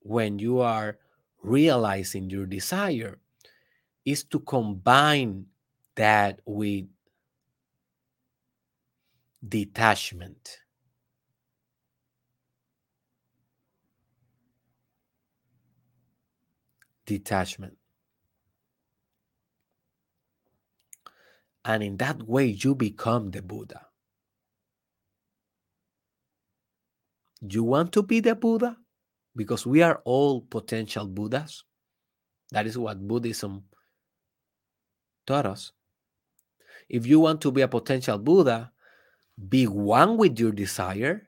[0.00, 0.98] when you are
[1.42, 3.18] realizing your desire
[4.04, 5.46] is to combine
[5.96, 6.86] that with
[9.46, 10.60] detachment.
[17.06, 17.76] Detachment.
[21.64, 23.86] And in that way, you become the Buddha.
[27.40, 28.76] You want to be the Buddha?
[29.40, 31.64] Because we are all potential Buddhas.
[32.52, 33.64] That is what Buddhism
[35.26, 35.72] taught us.
[36.90, 38.70] If you want to be a potential Buddha,
[39.48, 41.26] be one with your desire.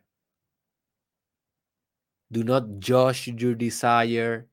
[2.30, 4.46] Do not judge your desire.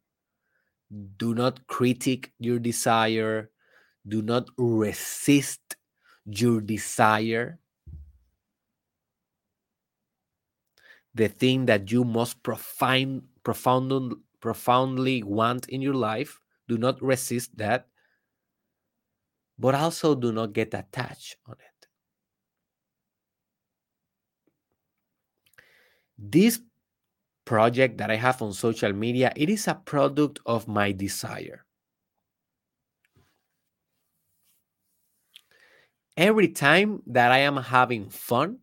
[1.18, 3.52] Do not critique your desire.
[4.08, 5.76] Do not resist
[6.24, 7.60] your desire.
[11.14, 17.58] The thing that you most profound, profound, profoundly want in your life, do not resist
[17.58, 17.88] that,
[19.58, 21.88] but also do not get attached on it.
[26.18, 26.60] This
[27.46, 31.66] project that I have on social media, it is a product of my desire.
[36.16, 38.60] Every time that I am having fun,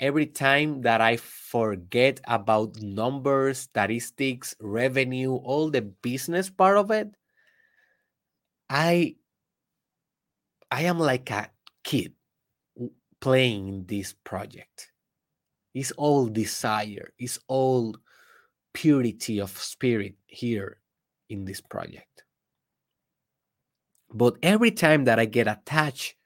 [0.00, 7.14] every time that I forget about numbers, statistics, revenue, all the business part of it,
[8.68, 9.16] I
[10.70, 11.50] I am like a
[11.84, 12.14] kid
[13.20, 14.90] playing this project.
[15.74, 17.94] It's all desire, it's all
[18.72, 20.78] purity of spirit here
[21.28, 22.24] in this project.
[24.12, 26.16] But every time that I get attached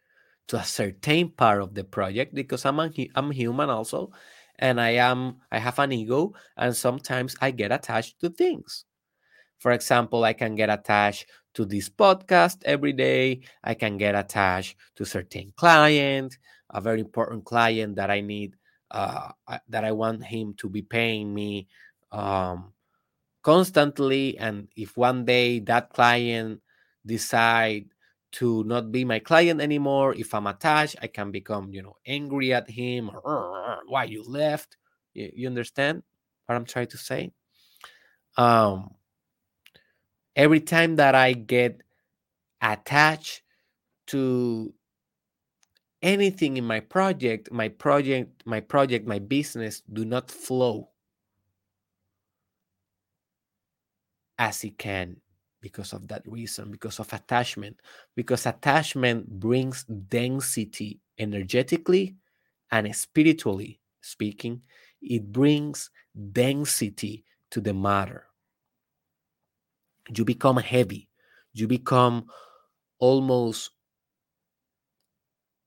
[0.48, 4.12] to a certain part of the project, because I'm a, I'm human also,
[4.58, 8.84] and I am I have an ego, and sometimes I get attached to things.
[9.58, 13.40] For example, I can get attached to this podcast every day.
[13.62, 16.36] I can get attached to certain client,
[16.70, 18.56] a very important client that I need,
[18.90, 19.30] uh,
[19.68, 21.68] that I want him to be paying me
[22.12, 22.74] um,
[23.42, 24.36] constantly.
[24.36, 26.60] And if one day that client
[27.06, 27.86] decide
[28.34, 32.52] to not be my client anymore, if I'm attached, I can become, you know, angry
[32.52, 34.76] at him or why you left.
[35.14, 36.02] You, you understand
[36.46, 37.32] what I'm trying to say?
[38.36, 38.94] Um,
[40.34, 41.80] every time that I get
[42.60, 43.42] attached
[44.08, 44.74] to
[46.02, 50.90] anything in my project, my project, my project, my business do not flow
[54.38, 55.20] as it can
[55.64, 57.80] because of that reason, because of attachment,
[58.14, 62.16] because attachment brings density energetically
[62.70, 64.60] and spiritually speaking,
[65.00, 65.88] it brings
[66.32, 68.26] density to the matter.
[70.14, 71.08] You become heavy.
[71.54, 72.26] You become
[72.98, 73.70] almost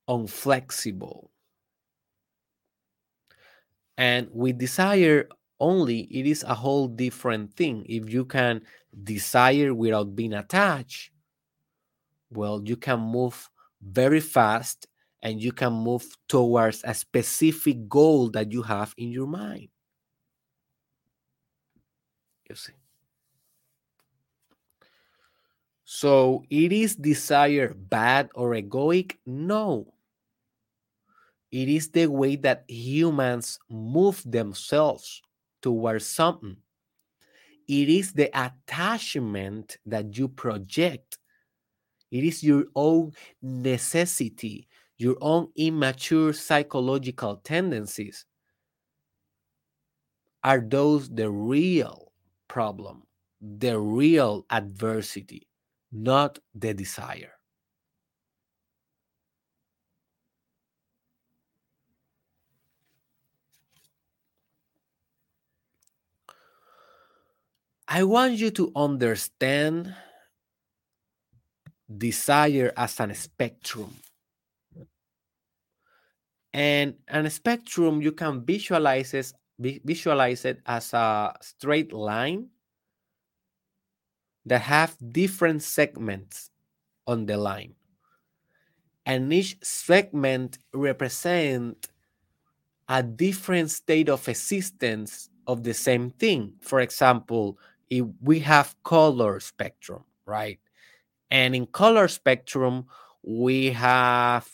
[0.07, 1.29] unflexible.
[3.97, 5.27] And with desire
[5.59, 8.61] only it is a whole different thing if you can
[9.03, 11.11] desire without being attached
[12.31, 13.49] well you can move
[13.81, 14.87] very fast
[15.23, 19.67] and you can move towards a specific goal that you have in your mind
[22.49, 22.73] you see
[25.89, 29.15] So, it is desire bad or egoic?
[29.25, 29.93] No.
[31.49, 35.21] It is the way that humans move themselves
[35.67, 36.57] towards something.
[37.67, 41.17] It is the attachment that you project.
[42.11, 48.25] It is your own necessity, your own immature psychological tendencies.
[50.43, 52.11] Are those the real
[52.47, 53.05] problem,
[53.39, 55.47] the real adversity?
[55.89, 57.36] not the desire.
[67.87, 69.95] I want you to understand
[71.87, 73.95] desire as a spectrum.
[76.53, 82.49] And a spectrum you can visualize it, visualize it as a straight line
[84.45, 86.49] that have different segments
[87.05, 87.75] on the line.
[89.05, 91.87] And each segment represent
[92.89, 96.53] a different state of existence of the same thing.
[96.61, 97.57] For example,
[97.89, 100.59] if we have color spectrum, right?
[101.31, 102.87] And in color spectrum,
[103.23, 104.47] we have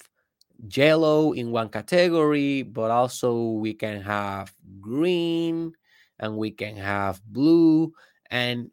[0.76, 5.74] yellow in one category, but also we can have green
[6.20, 7.94] and we can have blue.
[8.32, 8.72] And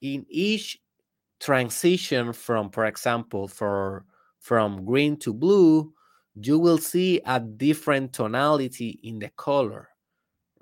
[0.00, 0.80] in each
[1.40, 4.04] transition from, for example, for
[4.40, 5.92] from green to blue,
[6.34, 9.88] you will see a different tonality in the color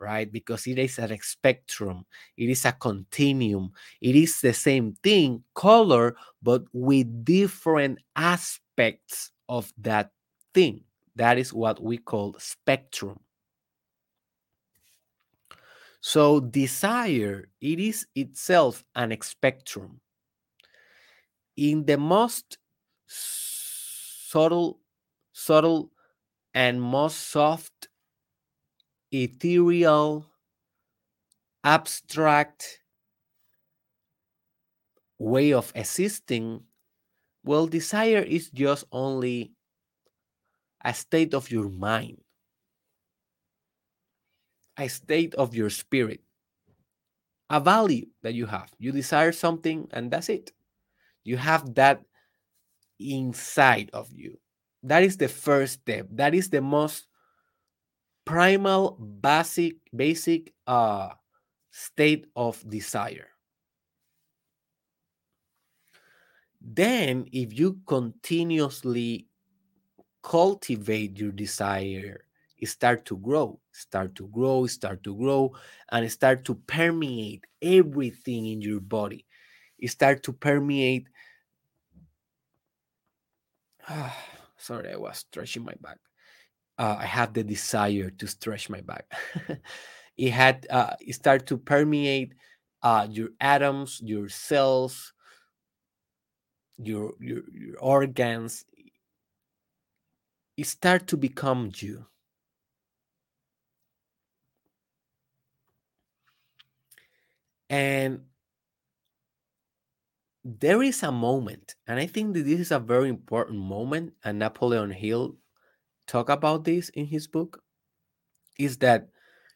[0.00, 0.32] right?
[0.32, 6.16] Because it is a spectrum, it is a continuum, it is the same thing, color,
[6.42, 10.10] but with different aspects of that
[10.54, 10.82] thing.
[11.16, 13.20] That is what we call spectrum.
[16.00, 20.00] So desire, it is itself an spectrum.
[21.56, 22.56] In the most
[23.06, 24.80] subtle,
[25.32, 25.90] subtle
[26.54, 27.89] and most soft
[29.12, 30.26] ethereal,
[31.64, 32.80] abstract
[35.18, 36.62] way of existing,
[37.44, 39.52] well, desire is just only
[40.84, 42.20] a state of your mind,
[44.78, 46.20] a state of your spirit,
[47.50, 48.70] a value that you have.
[48.78, 50.52] You desire something, and that's it.
[51.24, 52.02] You have that
[52.98, 54.38] inside of you.
[54.82, 56.08] That is the first step.
[56.12, 57.06] That is the most
[58.30, 58.92] primal
[59.26, 61.10] basic basic uh,
[61.70, 63.28] state of desire.
[66.60, 69.28] Then if you continuously
[70.22, 72.24] cultivate your desire
[72.64, 75.54] start to grow start to grow start to grow
[75.92, 79.26] and start to permeate everything in your body.
[79.86, 81.08] Start to permeate
[84.56, 85.98] sorry i was stretching my back
[86.80, 89.06] uh, I have the desire to stretch my back.
[90.18, 92.34] it had uh, it started to permeate
[92.82, 95.12] uh, your atoms, your cells,
[96.78, 98.64] your, your your organs.
[100.56, 102.06] It start to become you.
[107.70, 108.26] And
[110.44, 114.38] there is a moment, and I think that this is a very important moment, and
[114.38, 115.36] Napoleon Hill
[116.10, 117.62] talk about this in his book
[118.58, 119.08] is that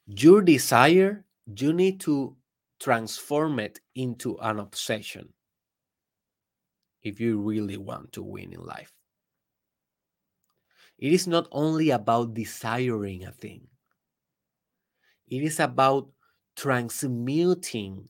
[0.06, 2.36] your desire you need to
[2.78, 5.28] transform it into an obsession
[7.02, 8.92] if you really want to win in life.
[10.96, 13.66] It is not only about desiring a thing.
[15.26, 16.08] It is about
[16.54, 18.08] transmuting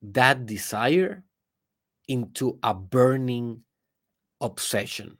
[0.00, 1.24] that desire
[2.06, 3.62] into a burning
[4.40, 5.18] obsession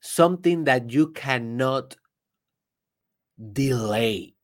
[0.00, 1.96] something that you cannot
[3.52, 4.34] delay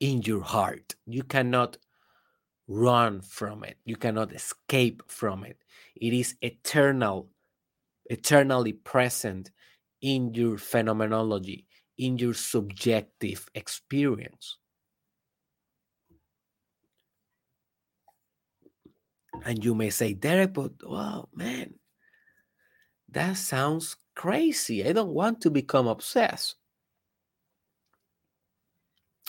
[0.00, 0.94] in your heart.
[1.06, 1.78] You cannot
[2.68, 3.78] run from it.
[3.84, 5.58] You cannot escape from it.
[5.94, 7.28] It is eternal,
[8.06, 9.50] eternally present
[10.00, 11.66] in your phenomenology,
[11.98, 14.58] in your subjective experience.
[19.44, 21.74] And you may say, Derek, but well, man,
[23.10, 24.82] that sounds crazy.
[24.82, 24.88] Eh?
[24.88, 26.56] I don't want to become obsessed.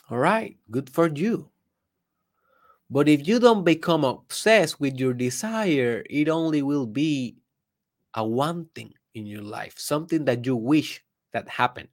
[0.09, 1.49] All right, good for you.
[2.89, 7.35] But if you don't become obsessed with your desire, it only will be
[8.13, 11.89] a one thing in your life, something that you wish that happened.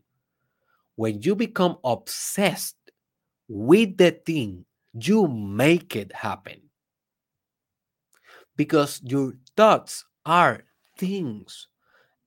[0.94, 2.76] When you become obsessed
[3.48, 4.64] with the thing,
[4.94, 6.62] you make it happen.
[8.54, 10.62] Because your thoughts are
[10.96, 11.66] things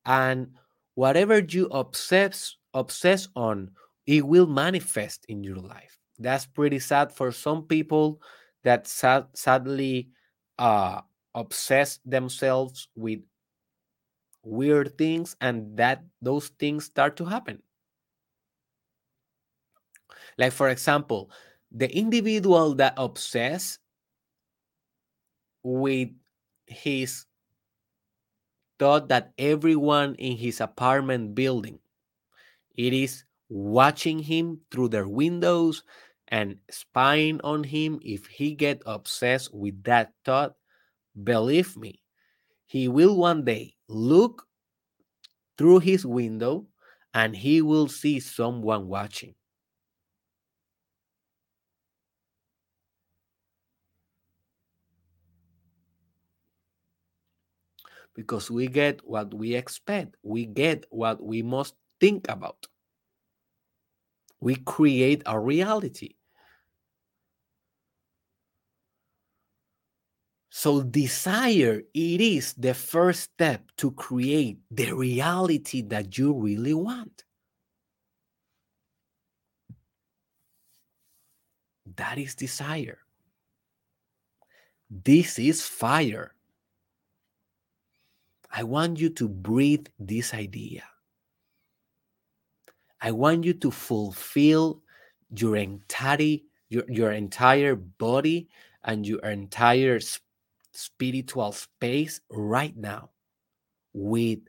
[0.08, 0.56] and
[0.96, 3.72] whatever you obsess obsess on
[4.08, 6.00] it will manifest in your life.
[6.20, 8.22] That's pretty sad for some people
[8.66, 10.10] that sad, sadly
[10.60, 11.02] uh
[11.36, 13.22] obsess themselves with
[14.44, 17.62] weird things and that those things start to happen.
[20.38, 21.30] Like for example
[21.72, 23.78] the individual that obsess
[25.64, 26.10] with
[26.66, 27.26] his
[28.80, 31.80] thought that everyone in his apartment building
[32.76, 35.84] it is watching him through their windows
[36.28, 40.56] and spying on him if he get obsessed with that thought
[41.24, 42.02] believe me
[42.68, 44.48] he will one day look
[45.58, 46.68] through his window
[47.14, 49.36] and he will see someone watching
[58.18, 60.16] because we get what we expect.
[60.24, 62.66] We get what we must think about.
[64.40, 66.16] We create a reality.
[70.50, 77.24] So, desire, it is the first step to create the reality that you really want.
[81.96, 82.98] That is desire.
[84.90, 86.37] This is fire.
[88.58, 90.82] I want you to breathe this idea.
[93.00, 94.82] I want you to fulfill
[95.30, 98.50] your entire your, your entire body
[98.84, 100.00] and your entire
[100.74, 103.12] spiritual space right now
[103.94, 104.40] with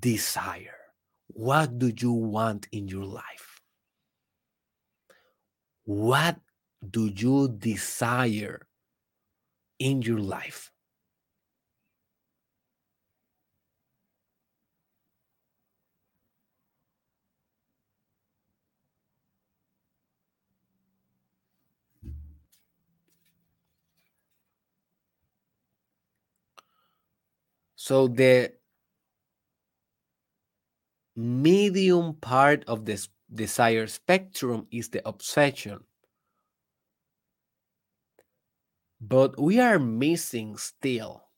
[0.00, 0.90] desire.
[1.28, 3.62] What do you want in your life?
[5.84, 6.40] What
[6.90, 8.66] do you desire
[9.78, 10.73] in your life?
[27.84, 28.54] So the
[31.16, 35.84] medium part of this desire spectrum is the obsession.
[39.00, 41.28] But we are missing still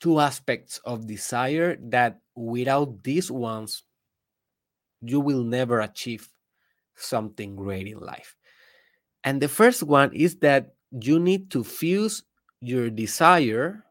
[0.00, 3.84] two aspects of desire that without these ones,
[5.02, 6.31] you will never achieve
[6.96, 8.36] something great in life.
[9.24, 12.22] And the first one is that you need to fuse
[12.60, 13.84] your desire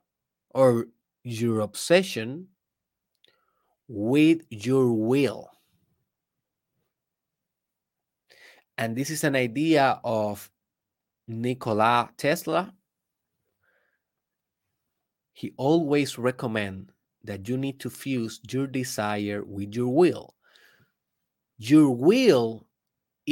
[0.52, 0.88] or
[1.24, 2.48] your obsession
[3.88, 5.50] with your will.
[8.78, 10.50] And this is an idea of
[11.28, 12.74] Nikola Tesla.
[15.34, 16.92] He always recommend
[17.24, 20.36] that you need to fuse your desire with your will.
[21.58, 22.66] Your will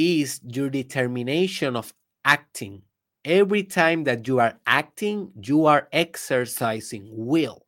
[0.00, 1.92] is your determination of
[2.24, 2.82] acting.
[3.24, 7.66] Every time that you are acting, you are exercising will.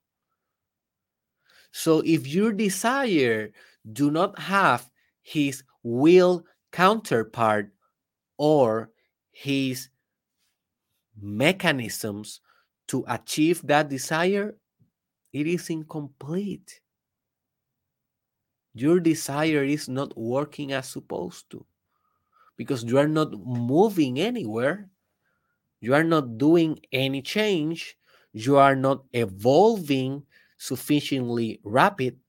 [1.73, 3.53] So if your desire
[3.93, 4.91] do not have
[5.23, 7.71] his will counterpart
[8.39, 8.91] or
[9.31, 9.89] his
[11.21, 12.41] mechanisms
[12.89, 14.55] to achieve that desire,
[15.33, 16.81] it is incomplete.
[18.75, 21.67] Your desire is not working as supposed to
[22.63, 24.91] because you are not moving anywhere.
[25.81, 27.97] You are not doing any change.
[28.33, 30.27] You are not evolving
[30.59, 32.21] sufficiently rapid.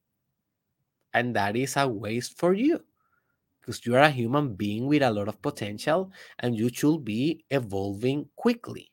[1.14, 2.84] And that is a waste for you
[3.62, 7.46] because you are a human being with a lot of potential and you should be
[7.52, 8.92] evolving quickly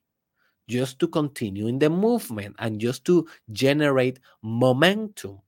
[0.69, 5.41] just to continue in the movement and just to generate momentum.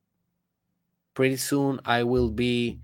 [1.15, 2.81] Pretty soon, I will be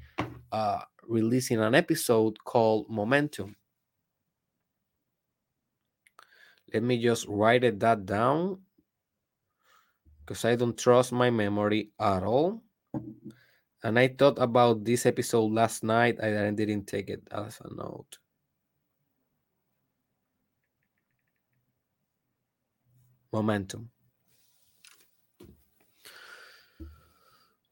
[0.52, 3.56] uh, releasing an episode called Momentum.
[6.72, 8.60] Let me just write it that down
[10.20, 12.62] because I don't trust my memory at all.
[13.82, 16.18] And I thought about this episode last night.
[16.20, 18.18] and I didn't take it as a note.
[23.32, 23.90] Momentum.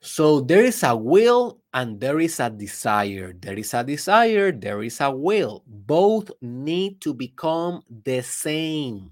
[0.01, 3.35] So there is a will and there is a desire.
[3.39, 5.63] There is a desire, there is a will.
[5.67, 9.11] Both need to become the same.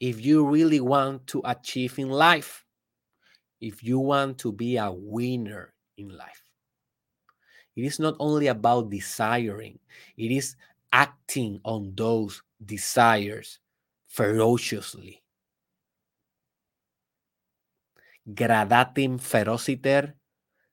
[0.00, 2.64] If you really want to achieve in life,
[3.60, 6.42] if you want to be a winner in life,
[7.76, 9.78] it is not only about desiring,
[10.16, 10.56] it is
[10.92, 13.60] acting on those desires
[14.08, 15.22] ferociously
[18.28, 20.14] gradatim ferociter,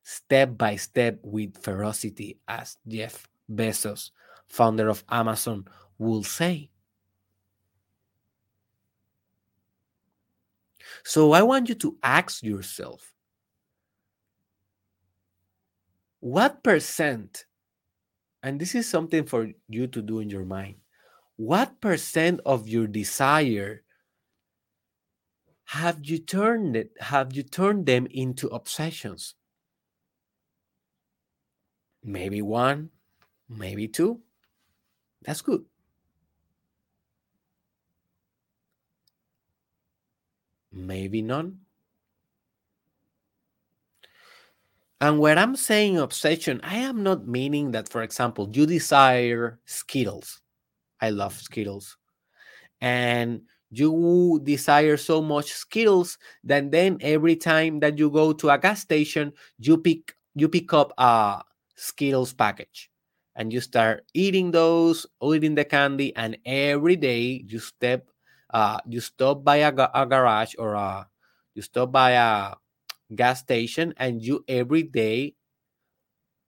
[0.04, 4.12] step by step with ferocity, as Jeff Bezos,
[4.48, 5.66] founder of Amazon,
[5.98, 6.70] will say.
[11.04, 13.14] So I want you to ask yourself
[16.20, 17.46] what percent,
[18.42, 20.76] and this is something for you to do in your mind,
[21.36, 23.83] what percent of your desire
[25.74, 29.34] have you turned it have you turned them into obsessions?
[32.04, 32.92] Maybe one
[33.50, 34.22] maybe two.
[35.24, 35.66] That's good.
[40.72, 41.62] Maybe none.
[45.02, 50.40] And when i'm saying obsession i am not meaning that for example you desire skittles.
[51.02, 51.98] I love skittles.
[52.80, 53.42] And
[53.78, 58.82] you desire so much skittles that then every time that you go to a gas
[58.82, 61.42] station you pick you pick up a
[61.76, 62.90] skittles package.
[63.36, 68.06] And you start eating those eating the candy and every day you step
[68.54, 71.08] uh you stop by a, a garage or a
[71.56, 72.54] you stop by a
[73.16, 75.36] gas station and you every day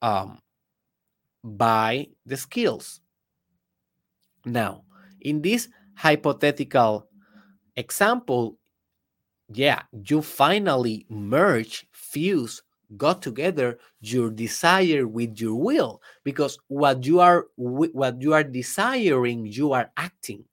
[0.02, 0.40] um
[1.44, 3.00] buy the skittles.
[4.46, 4.86] Now
[5.22, 7.08] in this hypothetical
[7.76, 8.58] example,
[9.50, 12.62] yeah, you finally merge, fuse,
[12.98, 19.46] got together your desire with your will because what you are what you are desiring
[19.46, 20.46] you are acting.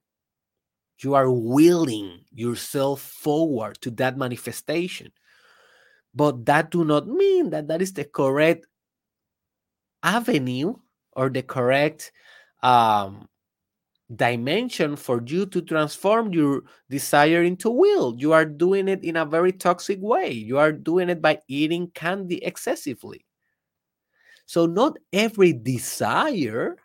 [1.01, 5.13] You are willing yourself forward to that manifestation.
[6.15, 8.67] But that do not mean that that is the correct
[10.03, 10.75] avenue
[11.13, 12.13] or the correct
[12.63, 13.29] um,
[14.17, 18.15] dimension for you to transform your desire into will.
[18.19, 20.31] You are doing it in a very toxic way.
[20.31, 23.25] You are doing it by eating candy excessively.
[24.47, 26.77] So, not every desire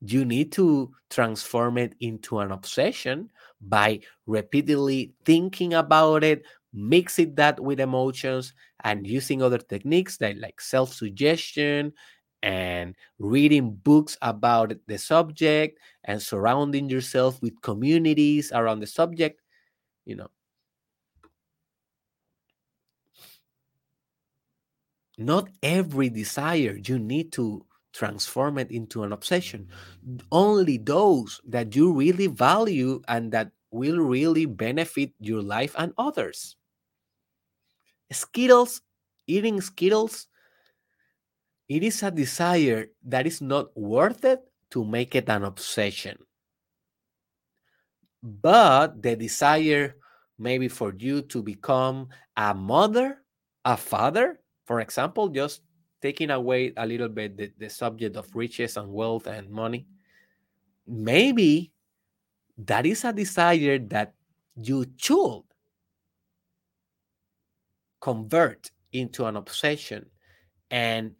[0.00, 3.30] you need to transform it into an obsession
[3.60, 10.60] by repeatedly thinking about it, mixing that with emotions, and using other techniques that like
[10.60, 11.92] self suggestion
[12.42, 19.40] and reading books about the subject and surrounding yourself with communities around the subject
[20.04, 20.28] you know.
[25.18, 29.68] Not every desire you need to transform it into an obsession.
[30.30, 36.56] Only those that you really value and that will really benefit your life and others.
[38.10, 38.80] Skittles
[39.26, 40.28] eating skittles
[41.68, 44.40] it is a desire that is not worth it
[44.70, 46.16] to make it an obsession.
[48.22, 49.96] But the desire,
[50.38, 53.22] maybe for you to become a mother,
[53.64, 55.62] a father, for example, just
[56.00, 59.86] taking away a little bit the, the subject of riches and wealth and money,
[60.86, 61.72] maybe
[62.56, 64.14] that is a desire that
[64.56, 65.42] you should
[68.00, 70.06] convert into an obsession
[70.70, 71.14] and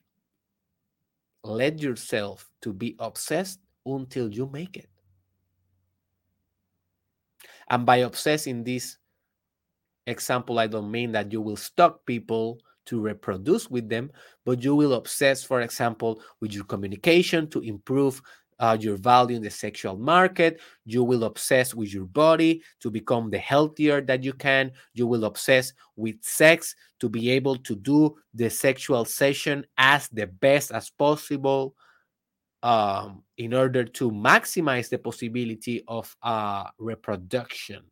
[1.49, 4.89] let yourself to be obsessed until you make it.
[7.71, 8.97] And by obsessing this
[10.07, 14.11] example, I don't mean that you will stalk people to reproduce with them,
[14.45, 18.23] but you will obsess, for example, with your communication to improve
[18.59, 20.61] uh, your value in the sexual market.
[20.85, 24.73] You will obsess with your body to become the healthier that you can.
[24.95, 30.27] You will obsess with sex to be able to do the sexual session as the
[30.27, 31.75] best as possible
[32.63, 37.83] um, in order to maximize the possibility of uh, reproduction.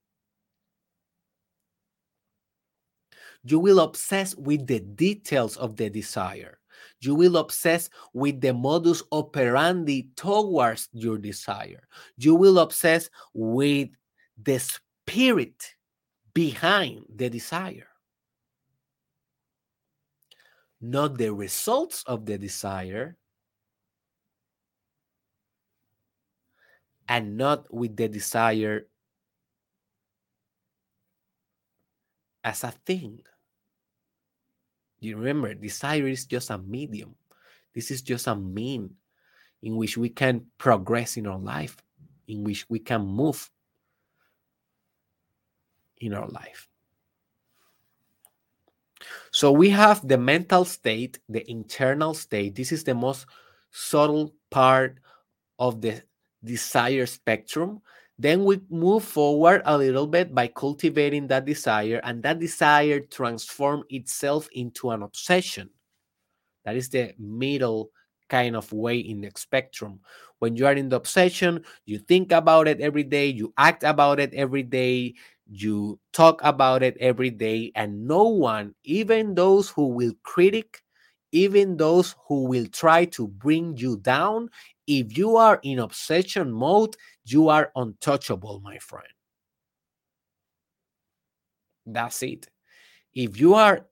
[3.44, 6.58] You will obsess with the details of the desire.
[7.00, 11.86] You will obsess with the modus operandi towards your desire.
[12.16, 13.90] You will obsess with
[14.42, 15.74] the spirit
[16.34, 17.88] behind the desire,
[20.80, 23.16] not the results of the desire,
[27.08, 28.88] and not with the desire
[32.44, 33.20] as a thing.
[35.00, 37.14] You remember, desire is just a medium.
[37.74, 38.94] This is just a mean
[39.62, 41.76] in which we can progress in our life,
[42.28, 43.50] in which we can move
[45.98, 46.68] in our life.
[49.30, 52.54] So we have the mental state, the internal state.
[52.54, 53.26] This is the most
[53.70, 54.98] subtle part
[55.58, 56.02] of the
[56.42, 57.82] desire spectrum.
[58.18, 63.84] Then we move forward a little bit by cultivating that desire, and that desire transform
[63.90, 65.70] itself into an obsession.
[66.64, 67.90] That is the middle
[68.28, 70.00] kind of way in the spectrum.
[70.38, 74.20] When you are in the obsession, you think about it every day, you act about
[74.20, 75.14] it every day,
[75.48, 80.82] you talk about it every day, and no one, even those who will critic,
[81.32, 84.50] even those who will try to bring you down,
[84.86, 89.06] if you are in obsession mode, you are untouchable, my friend.
[91.86, 92.48] That's it.
[93.14, 93.86] If you are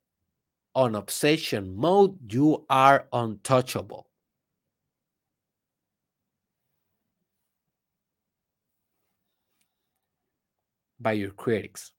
[0.74, 4.08] on obsession mode, you are untouchable.
[11.00, 11.92] By your critics.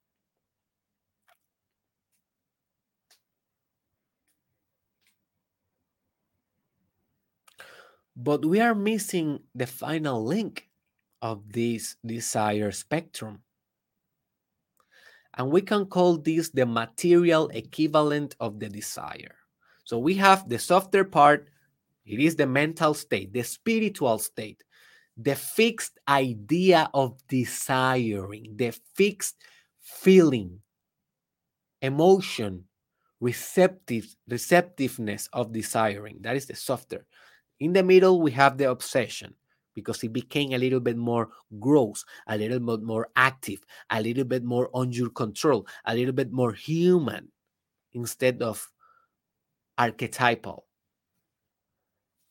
[8.15, 10.69] But we are missing the final link
[11.21, 13.41] of this desire spectrum.
[15.37, 19.35] And we can call this the material equivalent of the desire.
[19.83, 21.49] So we have the softer part,
[22.05, 24.63] it is the mental state, the spiritual state,
[25.17, 29.35] the fixed idea of desiring, the fixed
[29.81, 30.59] feeling,
[31.81, 32.65] emotion,
[33.19, 36.19] receptive receptiveness of desiring.
[36.21, 37.05] That is the softer.
[37.59, 39.33] In the middle, we have the obsession
[39.73, 41.29] because it became a little bit more
[41.59, 43.59] gross, a little bit more active,
[43.89, 47.31] a little bit more on your control, a little bit more human
[47.93, 48.71] instead of
[49.77, 50.65] archetypal.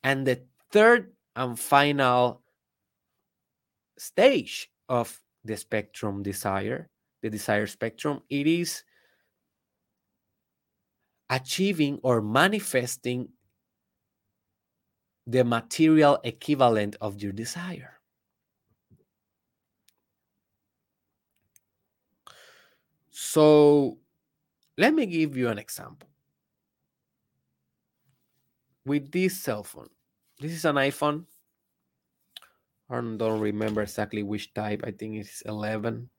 [0.02, 2.42] And the third and final
[3.98, 6.88] stage of the spectrum desire,
[7.22, 8.82] the desire spectrum, it is
[11.30, 13.28] achieving or manifesting
[15.26, 18.00] the material equivalent of your desire.
[23.10, 23.98] So
[24.76, 26.08] let me give you an example.
[28.84, 29.88] With this cell phone,
[30.38, 31.24] this is an iPhone.
[32.90, 34.82] I don't remember exactly which type.
[34.84, 36.10] I think it's 11.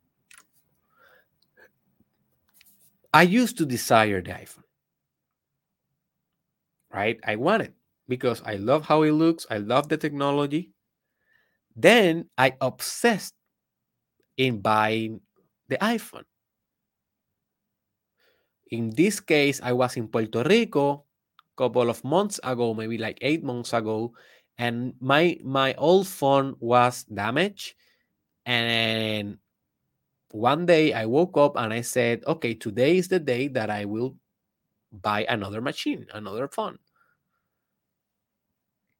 [3.14, 4.64] I used to desire the iPhone,
[6.92, 7.20] right?
[7.24, 7.74] I want it
[8.08, 10.72] because I love how it looks, I love the technology.
[11.76, 13.34] Then I obsessed
[14.38, 15.22] in buying
[15.68, 16.26] the iPhone.
[18.72, 21.06] In this case, I was in Puerto Rico
[21.38, 24.14] a couple of months ago, maybe like eight months ago,
[24.58, 27.76] and my my old phone was damaged.
[28.46, 29.40] And
[30.32, 33.86] one day I woke up and I said, okay, today is the day that I
[33.86, 34.18] will
[34.92, 36.80] buy another machine, another phone.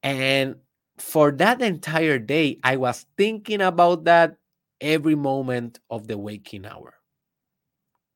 [0.06, 0.58] And
[1.00, 4.38] for that entire day, I was thinking about that
[4.80, 6.94] every moment of the waking hour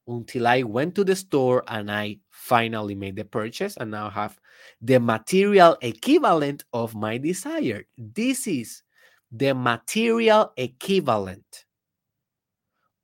[0.08, 4.40] until I went to the store and I finally made the purchase and now have
[4.82, 7.86] the material equivalent of my desire.
[7.98, 8.84] This is
[9.32, 11.66] the material equivalent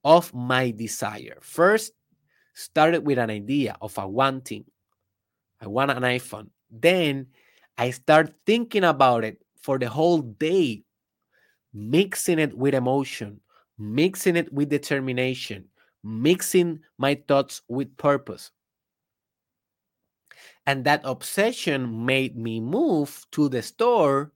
[0.04, 1.38] of my desire.
[1.40, 1.92] First,
[2.54, 4.64] started with an idea of a wanting.
[5.60, 6.50] I want an iPhone.
[6.70, 7.26] Then
[7.78, 10.84] I start thinking about it for the whole day,
[11.72, 13.40] mixing it with emotion,
[13.78, 15.68] mixing it with determination,
[16.02, 18.52] mixing my thoughts with purpose.
[20.66, 24.32] And that obsession made me move to the store.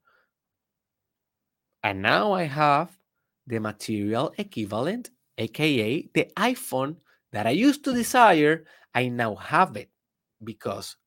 [1.83, 2.97] And now I have
[3.47, 6.97] the material equivalent, aka the iPhone
[7.31, 8.65] that I used to desire.
[8.93, 9.89] I now have it
[10.43, 10.97] because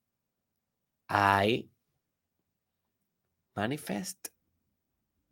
[1.09, 1.67] I
[3.57, 4.31] manifest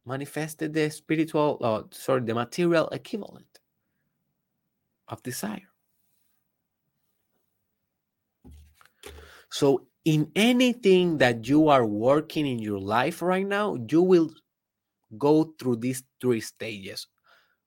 [0.04, 3.60] manifested the spiritual uh, sorry the material equivalent
[5.08, 5.68] of desire.
[9.50, 14.30] So in anything that you are working in your life right now you will
[15.18, 17.06] go through these three stages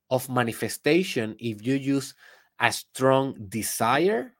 [0.09, 2.13] of manifestation if you use
[2.59, 4.33] a strong desire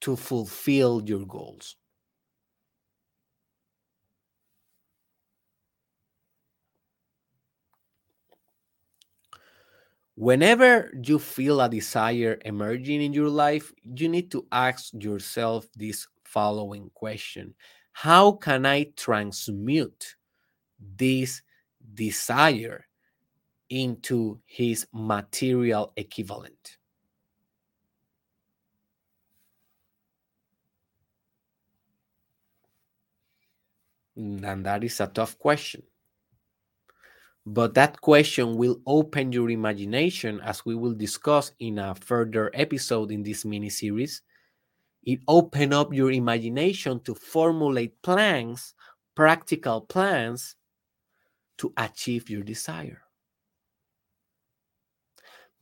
[0.00, 1.76] to fulfill your goals
[10.18, 16.08] Whenever you feel a desire emerging in your life, you need to ask yourself this
[16.24, 17.54] following question
[17.92, 20.16] How can I transmute
[20.80, 21.40] this
[21.94, 22.84] desire
[23.70, 26.78] into his material equivalent?
[34.16, 35.84] And that is a tough question.
[37.50, 43.10] But that question will open your imagination, as we will discuss in a further episode
[43.10, 44.20] in this mini series.
[45.02, 48.74] It open up your imagination to formulate plans,
[49.14, 50.56] practical plans
[51.56, 53.00] to achieve your desire.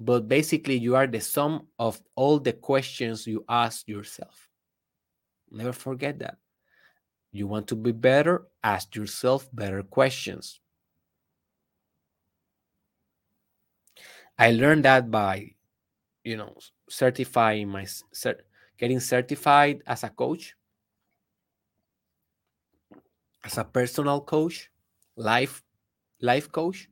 [0.00, 4.48] But basically, you are the sum of all the questions you ask yourself.
[5.52, 6.38] Never forget that.
[7.30, 8.48] You want to be better?
[8.64, 10.60] Ask yourself better questions.
[14.38, 15.56] I learned that by,
[16.24, 16.56] you know,
[16.90, 18.40] certifying my cert,
[18.78, 20.56] getting certified as a coach,
[23.42, 24.70] as a personal coach,
[25.16, 25.62] life
[26.20, 26.88] life coach.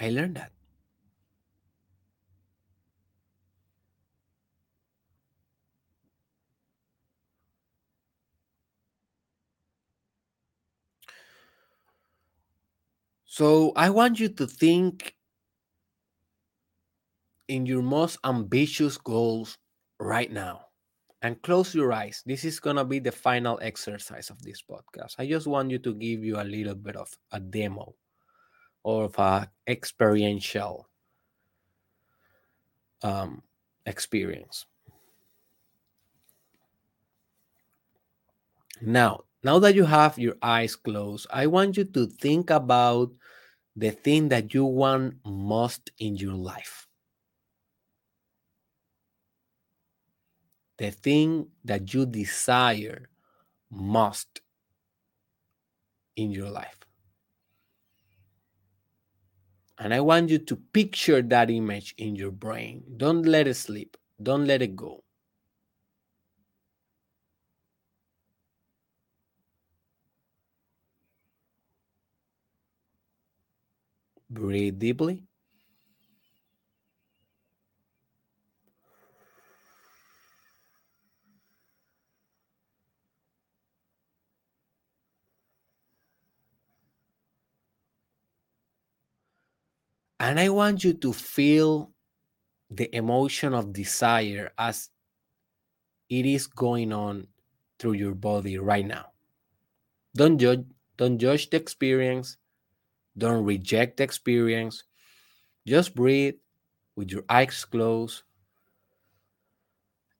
[0.00, 0.52] I learned that.
[13.36, 15.14] So I want you to think
[17.48, 19.58] in your most ambitious goals
[20.00, 20.68] right now
[21.20, 22.22] and close your eyes.
[22.24, 25.16] This is going to be the final exercise of this podcast.
[25.18, 27.94] I just want you to give you a little bit of a demo
[28.84, 30.88] or of a experiential
[33.02, 33.42] um,
[33.84, 34.64] experience.
[38.80, 43.12] Now, now that you have your eyes closed, I want you to think about
[43.76, 46.88] the thing that you want most in your life.
[50.78, 53.08] The thing that you desire
[53.70, 54.40] most
[56.16, 56.80] in your life.
[59.78, 62.82] And I want you to picture that image in your brain.
[62.96, 63.96] Don't let it slip.
[64.20, 65.05] don't let it go.
[74.30, 75.26] Breathe deeply.
[90.20, 91.92] And I want you to feel
[92.70, 94.90] the emotion of desire as
[96.08, 97.28] it is going on
[97.78, 99.12] through your body right now.
[100.16, 100.64] Don't judge,
[100.96, 102.36] don't judge the experience.
[103.16, 104.84] Don't reject the experience.
[105.66, 106.36] Just breathe
[106.96, 108.22] with your eyes closed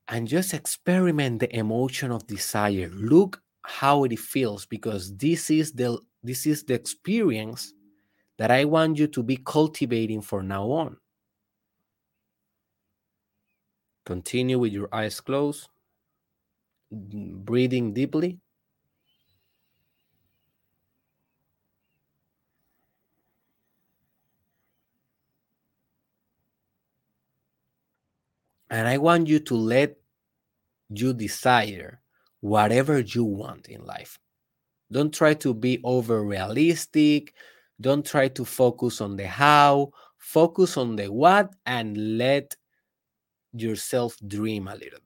[0.08, 2.88] and just experiment the emotion of desire.
[2.92, 7.72] Look how it feels because this is the this is the experience
[8.38, 10.96] that I want you to be cultivating from now on.
[14.04, 15.68] Continue with your eyes closed,
[16.90, 18.40] breathing deeply.
[28.70, 29.96] And I want you to let
[30.88, 32.00] you desire
[32.40, 34.18] whatever you want in life.
[34.90, 37.34] Don't try to be over realistic.
[37.80, 39.92] Don't try to focus on the how.
[40.18, 42.56] Focus on the what and let
[43.52, 45.00] yourself dream a little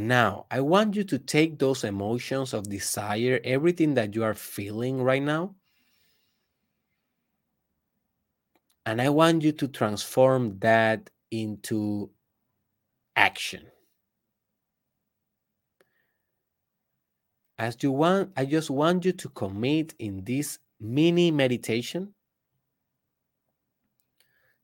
[0.00, 5.02] Now, I want you to take those emotions of desire, everything that you are feeling
[5.02, 5.56] right now,
[8.86, 12.10] and I want you to transform that into
[13.16, 13.66] action.
[17.58, 22.14] As you want, I just want you to commit in this mini meditation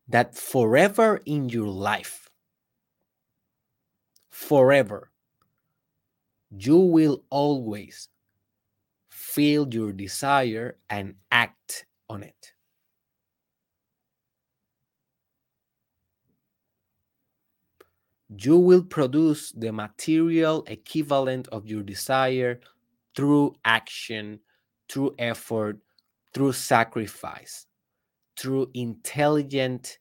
[0.06, 2.30] that forever in your life,
[4.30, 5.10] forever,
[6.56, 8.08] you will always
[9.10, 12.52] feel your desire and act on it.
[18.36, 22.60] You will produce the material equivalent of your desire
[23.14, 24.40] through action,
[24.88, 25.78] through effort,
[26.32, 27.66] through sacrifice,
[28.36, 29.98] through intelligent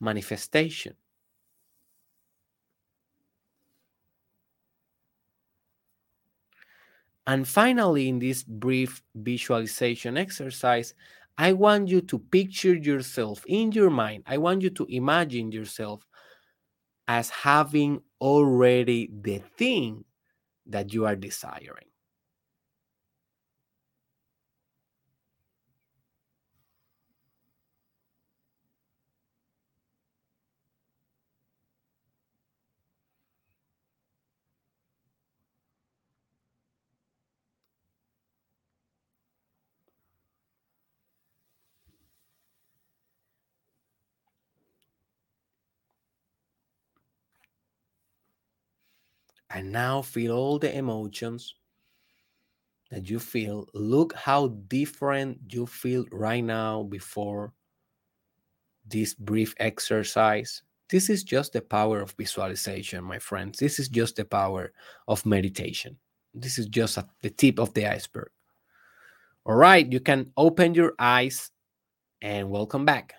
[0.00, 0.94] manifestation.
[7.26, 10.94] And finally, in this brief visualization exercise,
[11.38, 14.24] I want you to picture yourself in your mind.
[14.26, 16.06] I want you to imagine yourself
[17.08, 20.04] as having already the thing
[20.66, 21.91] that you are desiring.
[49.54, 51.54] And now feel all the emotions
[52.90, 53.66] that you feel.
[53.74, 57.52] Look how different you feel right now before
[58.86, 60.62] this brief exercise.
[60.90, 63.58] This is just the power of visualization, my friends.
[63.58, 64.72] This is just the power
[65.08, 65.96] of meditation.
[66.34, 68.30] This is just at the tip of the iceberg.
[69.44, 71.50] All right, you can open your eyes
[72.20, 73.14] and welcome back.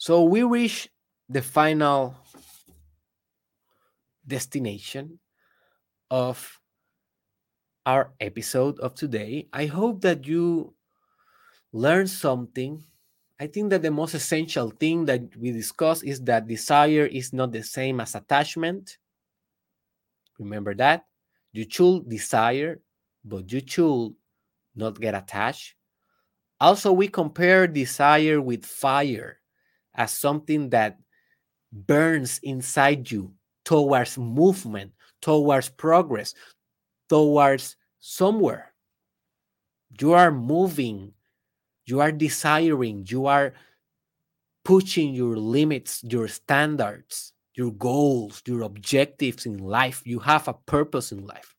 [0.00, 0.88] So we reach
[1.28, 2.16] the final
[4.26, 5.18] destination
[6.10, 6.58] of
[7.84, 9.48] our episode of today.
[9.52, 10.72] I hope that you
[11.74, 12.82] learned something.
[13.38, 17.52] I think that the most essential thing that we discussed is that desire is not
[17.52, 18.96] the same as attachment.
[20.38, 21.04] Remember that?
[21.52, 22.80] You should desire,
[23.22, 24.14] but you should
[24.74, 25.74] not get attached.
[26.58, 29.39] Also, we compare desire with fire
[30.00, 30.98] as something that
[31.70, 33.30] burns inside you
[33.66, 36.34] towards movement, towards progress,
[37.10, 38.72] towards somewhere.
[40.00, 41.12] You are moving,
[41.84, 43.52] you are desiring, you are
[44.64, 50.00] pushing your limits, your standards, your goals, your objectives in life.
[50.06, 51.54] You have a purpose in life.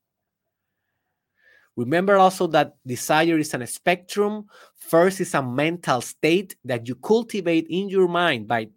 [1.75, 4.45] Remember also that desire is a spectrum.
[4.75, 8.69] First is a mental state that you cultivate in your mind by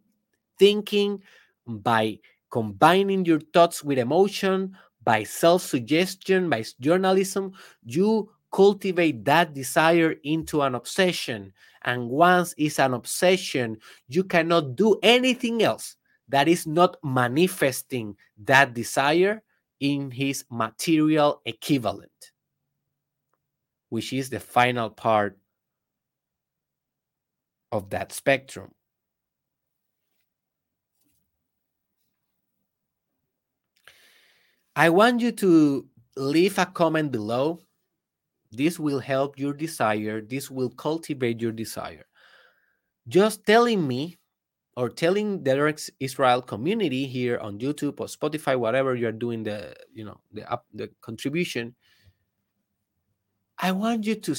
[0.59, 1.23] thinking,
[1.67, 7.53] by combining your thoughts with emotion, by self suggestion, by journalism.
[7.85, 11.53] You cultivate that desire into an obsession.
[11.83, 15.97] And once it's an obsession, you cannot do anything else
[16.29, 19.43] that is not manifesting that desire
[19.81, 22.33] in his material equivalent
[23.95, 25.39] which is the final part
[27.71, 28.73] of that spectrum.
[34.75, 37.61] I want you to leave a comment below.
[38.51, 40.21] This will help your desire.
[40.21, 42.07] This will cultivate your desire.
[43.07, 44.19] Just telling me
[44.77, 45.55] or telling the
[46.01, 50.43] Israel community here on YouTube or Spotify, whatever you're doing the, you know, the
[50.73, 51.77] the contribution,
[53.65, 54.37] I want you to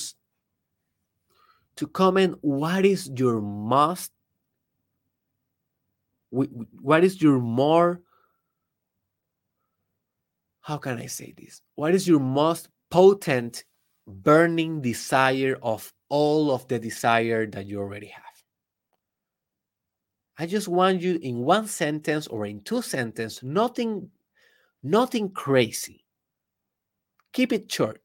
[1.78, 4.12] to comment what is your most
[6.30, 8.02] what is your more
[10.62, 11.64] how can I say this?
[11.74, 13.64] What is your most potent
[14.06, 18.36] burning desire of all of the desire that you already have?
[20.38, 24.12] I just want you in one sentence or in two sentences, nothing
[24.84, 26.06] nothing crazy.
[27.34, 28.05] Keep it short.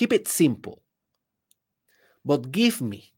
[0.00, 0.80] Keep it simple.
[2.24, 3.12] But give me,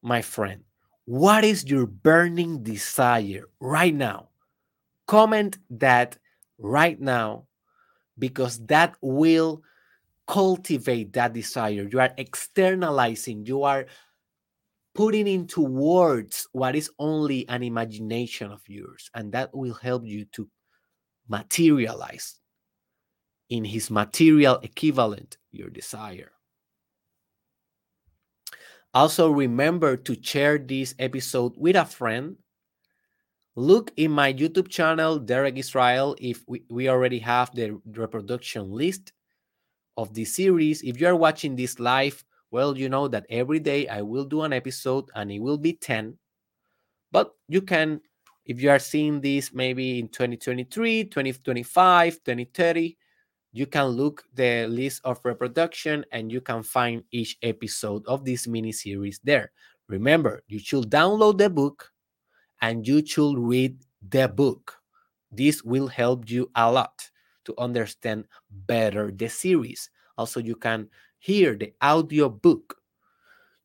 [0.00, 0.62] my friend,
[1.06, 4.28] what is your burning desire right now?
[5.08, 6.18] Comment that
[6.56, 7.48] right now
[8.16, 9.64] because that will
[10.28, 11.88] cultivate that desire.
[11.90, 13.86] You are externalizing, you are
[14.94, 20.26] putting into words what is only an imagination of yours, and that will help you
[20.26, 20.48] to
[21.28, 22.38] materialize
[23.48, 26.32] in his material equivalent, your desire.
[28.94, 32.36] Also, remember to share this episode with a friend.
[33.54, 39.12] Look in my YouTube channel, Derek Israel, if we, we already have the reproduction list
[39.96, 40.82] of this series.
[40.82, 44.42] If you are watching this live, well, you know that every day I will do
[44.42, 46.16] an episode and it will be 10.
[47.12, 48.00] But you can,
[48.44, 52.96] if you are seeing this maybe in 2023, 2025, 2030,
[53.56, 58.46] you can look the list of reproduction and you can find each episode of this
[58.46, 59.50] mini series there.
[59.88, 61.90] Remember, you should download the book
[62.60, 64.76] and you should read the book.
[65.32, 67.08] This will help you a lot
[67.46, 69.88] to understand better the series.
[70.18, 72.76] Also, you can hear the audio book.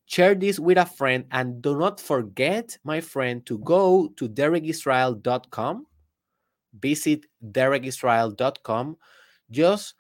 [0.05, 5.85] Share this with a friend and do not forget, my friend, to go to derekisrael.com.
[6.80, 8.95] Visit derekisrael.com
[9.52, 9.95] just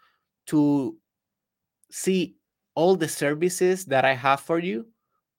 [0.47, 0.97] to
[1.91, 2.35] see
[2.75, 4.87] all the services that I have for you,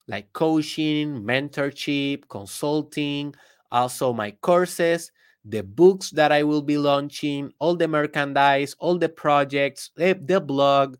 [0.07, 3.33] like coaching, mentorship, consulting,
[3.71, 5.11] also my courses,
[5.45, 10.39] the books that I will be launching, all the merchandise, all the projects, the, the
[10.39, 10.95] blog,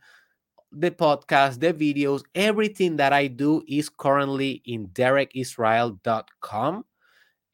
[0.72, 6.86] the podcast, the videos, everything that I do is currently in derekisrael.com.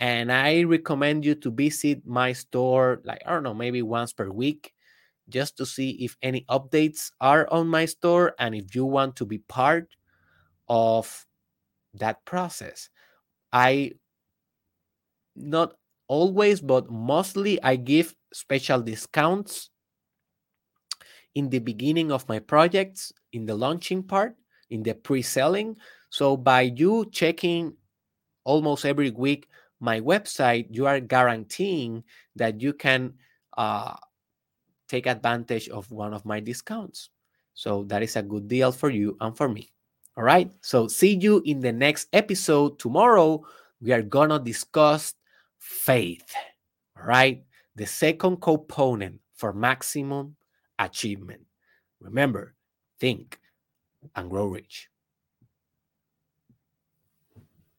[0.01, 4.29] And I recommend you to visit my store, like, I don't know, maybe once per
[4.29, 4.73] week
[5.29, 9.25] just to see if any updates are on my store and if you want to
[9.25, 9.89] be part
[10.67, 11.25] of
[11.93, 12.89] that process.
[13.53, 13.93] I
[15.35, 15.73] not
[16.07, 19.69] always, but mostly I give special discounts
[21.35, 24.35] in the beginning of my projects, in the launching part,
[24.69, 25.77] in the pre selling.
[26.09, 27.73] So by you checking
[28.43, 29.47] almost every week
[29.79, 32.03] my website, you are guaranteeing
[32.35, 33.13] that you can
[33.57, 33.95] uh,
[34.89, 37.09] take advantage of one of my discounts.
[37.53, 39.71] So that is a good deal for you and for me.
[40.17, 40.51] All right.
[40.61, 43.45] So see you in the next episode tomorrow.
[43.79, 45.13] We are going to discuss
[45.59, 46.33] faith.
[46.97, 47.43] All right.
[47.75, 50.35] The second component for maximum
[50.77, 51.41] achievement.
[52.01, 52.55] Remember,
[52.99, 53.39] think
[54.15, 54.88] and grow rich.